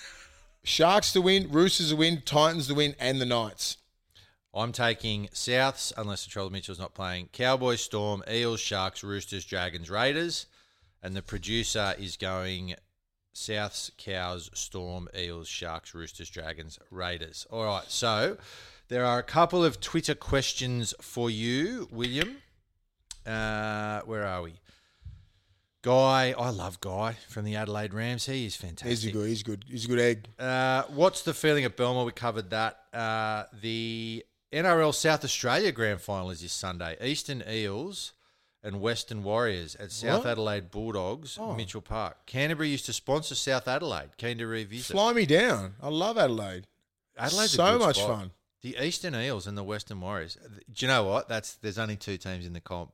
[0.64, 1.50] Sharks to win.
[1.50, 2.22] Roosters to win.
[2.24, 2.94] Titans to win.
[2.98, 3.78] And the Knights.
[4.52, 7.28] I'm taking Souths, unless the Charles Mitchell's not playing.
[7.32, 10.46] Cowboys, Storm, Eels, Sharks, Roosters, Dragons, Raiders.
[11.02, 12.74] And the producer is going
[13.34, 17.46] Souths, Cows, Storm, Eels, Sharks, Roosters, Dragons, Raiders.
[17.50, 18.36] All right, so
[18.88, 22.38] there are a couple of Twitter questions for you, William.
[23.26, 24.54] Uh, where are we?
[25.82, 28.26] Guy, I love Guy from the Adelaide Rams.
[28.26, 28.90] He is fantastic.
[28.90, 29.28] He's a good.
[29.28, 29.64] He's good.
[29.66, 30.28] He's a good egg.
[30.38, 32.04] Uh, what's the feeling at Belmore?
[32.04, 32.80] We covered that.
[32.92, 36.98] Uh, the NRL South Australia Grand Final is this Sunday.
[37.02, 38.12] Eastern Eels
[38.62, 40.32] and Western Warriors at South What?
[40.32, 41.54] Adelaide Bulldogs, Oh.
[41.54, 42.26] Mitchell Park.
[42.26, 44.16] Canterbury used to sponsor South Adelaide.
[44.18, 44.92] Keen to revisit.
[44.92, 45.74] Fly me down.
[45.82, 46.66] I love Adelaide.
[47.18, 48.08] Adelaide's so much spot.
[48.18, 48.30] fun.
[48.62, 50.36] The Eastern Eels and the Western Warriors.
[50.72, 51.28] Do you know what?
[51.28, 52.92] That's there's only two teams in the comp.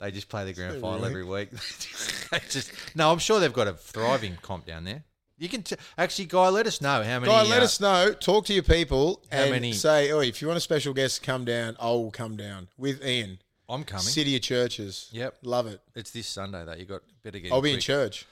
[0.00, 1.08] They just play the grand final right?
[1.10, 1.50] every week.
[2.50, 3.12] Just no.
[3.12, 5.04] I'm sure they've got a thriving comp down there.
[5.38, 7.26] You can t- actually, guy, let us know how many.
[7.26, 8.12] Guy, let uh, us know.
[8.12, 11.20] Talk to your people How and many- say, oh, if you want a special guest
[11.20, 13.38] to come down, I will come down with Ian.
[13.72, 14.04] I'm coming.
[14.04, 15.08] City of Churches.
[15.12, 15.38] Yep.
[15.42, 15.80] Love it.
[15.94, 16.74] It's this Sunday though.
[16.74, 17.52] You got better get.
[17.52, 18.26] I'll in be in church.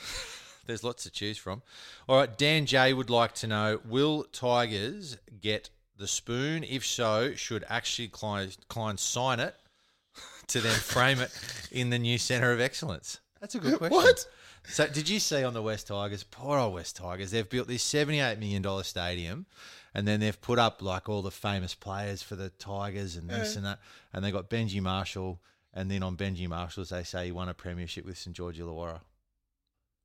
[0.66, 1.62] There's lots to choose from.
[2.08, 6.64] All right, Dan J would like to know: Will Tigers get the spoon?
[6.64, 9.54] If so, should actually Klein, Klein sign it
[10.48, 11.30] to then frame it
[11.70, 13.20] in the new Centre of Excellence?
[13.40, 13.96] That's a good question.
[13.96, 14.26] What?
[14.68, 16.24] So, did you see on the West Tigers?
[16.24, 17.30] Poor old West Tigers.
[17.30, 19.46] They've built this seventy-eight million dollar stadium,
[19.94, 23.56] and then they've put up like all the famous players for the Tigers and this
[23.56, 23.78] and that,
[24.12, 25.40] and they got Benji Marshall.
[25.74, 29.00] And then on Benji Marshall's, they say he won a premiership with St George Illawarra.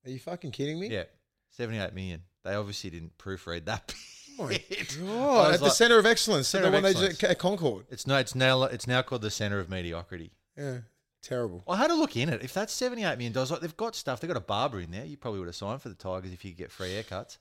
[0.06, 0.88] Are you fucking kidding me?
[0.88, 1.04] Yeah,
[1.50, 2.22] seventy-eight million.
[2.44, 3.94] They obviously didn't proofread that.
[4.40, 4.62] Oh my.
[5.00, 5.54] God.
[5.56, 6.48] At the like- Centre of Excellence.
[6.48, 7.18] Centre the of one they Excellence.
[7.18, 7.86] did at Concord.
[7.90, 10.30] It's no, it's now it's now called the centre of mediocrity.
[10.56, 10.78] Yeah.
[11.24, 11.64] Terrible.
[11.68, 12.44] I had a look in it.
[12.44, 14.20] If that's seventy-eight million dollars, like they've got stuff.
[14.20, 15.06] They've got a barber in there.
[15.06, 17.40] You probably would have signed for the Tigers if you could get free haircuts.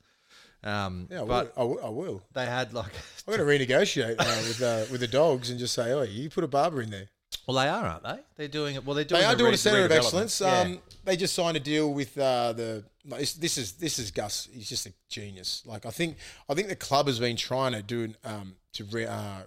[0.64, 1.28] Um, Yeah, I will.
[1.28, 1.80] but will.
[1.84, 2.22] I will.
[2.32, 2.92] they had like,
[3.28, 6.28] I'm going to renegotiate uh, with uh, with the dogs and just say, oh, you
[6.30, 7.08] put a barber in there.
[7.46, 8.18] well, they are, aren't they?
[8.36, 8.84] They're doing it.
[8.84, 9.20] Well, they're doing.
[9.20, 10.40] They are the doing re- a centre of excellence.
[10.40, 10.60] Yeah.
[10.60, 12.84] Um, they just signed a deal with uh, the.
[13.04, 14.48] no, This, this is this is Gus.
[14.52, 15.62] He's just a genius.
[15.66, 16.16] Like I think
[16.48, 19.42] I think the club has been trying to do um, to re, uh,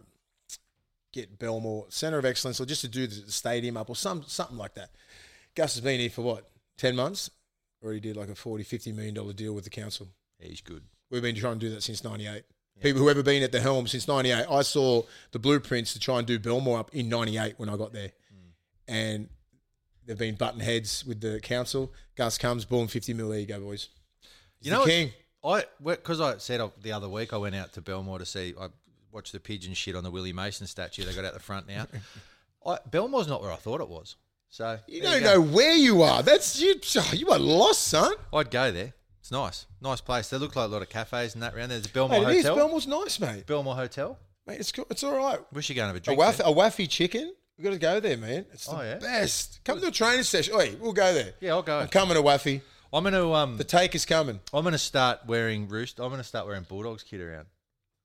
[1.12, 4.24] get Belmore centre of excellence or just to do the, the stadium up or some
[4.28, 4.92] something like that.
[5.56, 7.30] Gus has been here for what ten months.
[7.84, 10.08] Already did like a 40 50 million dollar deal with the council.
[10.38, 10.84] He's good.
[11.10, 12.44] We've been trying to do that since '98.
[12.82, 14.46] People who ever been at the helm since '98.
[14.50, 17.92] I saw the blueprints to try and do Belmore up in '98 when I got
[17.94, 18.12] there,
[18.88, 19.30] and
[20.06, 21.92] they've been button heads with the council.
[22.16, 23.30] Gus comes, boom, 50 mil.
[23.30, 23.90] There you go, boys.
[24.60, 25.12] He's You know, king.
[25.44, 28.54] I because I said uh, the other week I went out to Belmore to see.
[28.60, 28.68] I
[29.12, 31.88] watched the pigeon shit on the Willie Mason statue they got out the front now.
[32.66, 34.16] I, Belmore's not where I thought it was.
[34.50, 35.34] So You don't go.
[35.36, 36.24] know where you are.
[36.24, 36.76] That's you.
[37.14, 38.12] You are lost, son.
[38.34, 38.94] I'd go there.
[39.20, 40.30] It's nice, nice place.
[40.30, 41.78] They look like a lot of cafes and that round there.
[41.80, 42.46] There's a Belmore Mate, it is.
[42.48, 42.56] Hotel.
[42.56, 43.46] Belmore's nice, mate.
[43.46, 44.18] Belmore Hotel.
[44.48, 44.86] Mate, it's cool.
[44.90, 45.40] It's all right.
[45.54, 46.20] We should go and have a A, drink.
[46.20, 46.48] waff, there.
[46.48, 47.34] a waffy chicken.
[47.58, 48.46] We've got to go there, man.
[48.54, 48.96] It's the Oh, yeah?
[49.00, 49.60] best.
[49.66, 50.56] Come to a training session.
[50.56, 51.34] Oi, we'll go there.
[51.42, 51.80] Yeah, I'll go.
[51.80, 52.62] I'm coming to Waffy.
[52.92, 54.40] I'm gonna um, The take is coming.
[54.54, 56.00] I'm gonna start wearing roost.
[56.00, 57.46] I'm gonna start wearing Bulldogs kit around.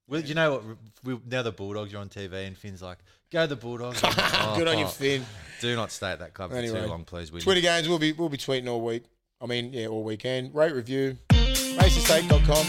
[0.06, 0.62] Well, do you know what?
[1.04, 2.98] We, now the Bulldogs are on TV, and Finn's like,
[3.30, 5.24] "Go the Bulldogs." I'm like, "Oh, Good on you, oh, Finn.
[5.62, 7.32] Do not stay at that club for Anyway, too long, please.
[7.32, 7.44] William.
[7.44, 9.04] Twitter games we'll be we'll be tweeting all week.
[9.40, 10.54] I mean, yeah, all weekend.
[10.54, 11.16] Rate review.
[11.30, 12.66] Racingsteak.com.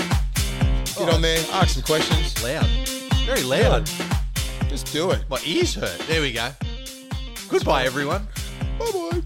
[0.97, 2.41] Get on there, ask some questions.
[2.43, 2.65] loud,
[3.25, 3.85] very loud.
[4.69, 5.23] Just do it.
[5.29, 5.97] My ears hurt.
[6.07, 6.49] There we go.
[7.49, 8.27] Goodbye, everyone.
[8.79, 9.21] Bye bye.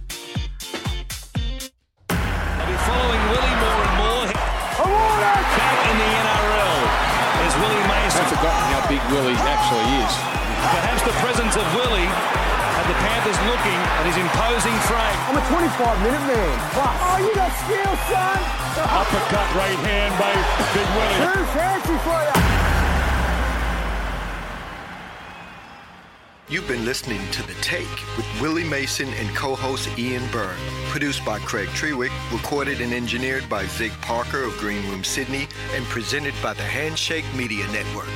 [2.10, 4.26] They'll be following Willie more and more.
[4.30, 6.82] Back in the NRL
[7.48, 8.20] is Willie Mason.
[8.20, 10.14] I've forgotten how big Willie actually is.
[10.74, 12.49] Perhaps the presence of Willie had
[12.90, 15.20] the Panthers looking at his imposing frame.
[15.30, 16.54] I'm a 25 minute man.
[16.74, 16.90] Plus.
[17.06, 18.42] Oh, you got skill, son.
[18.82, 20.34] Uppercut right hand by
[20.74, 21.22] Big Willie.
[21.30, 22.34] Too fancy for you.
[26.50, 27.86] You've been listening to The Take
[28.18, 30.58] with Willie Mason and co-host Ian Byrne.
[30.88, 35.86] Produced by Craig Trewick, recorded and engineered by Zig Parker of Green Room Sydney, and
[35.86, 38.10] presented by the Handshake Media Network.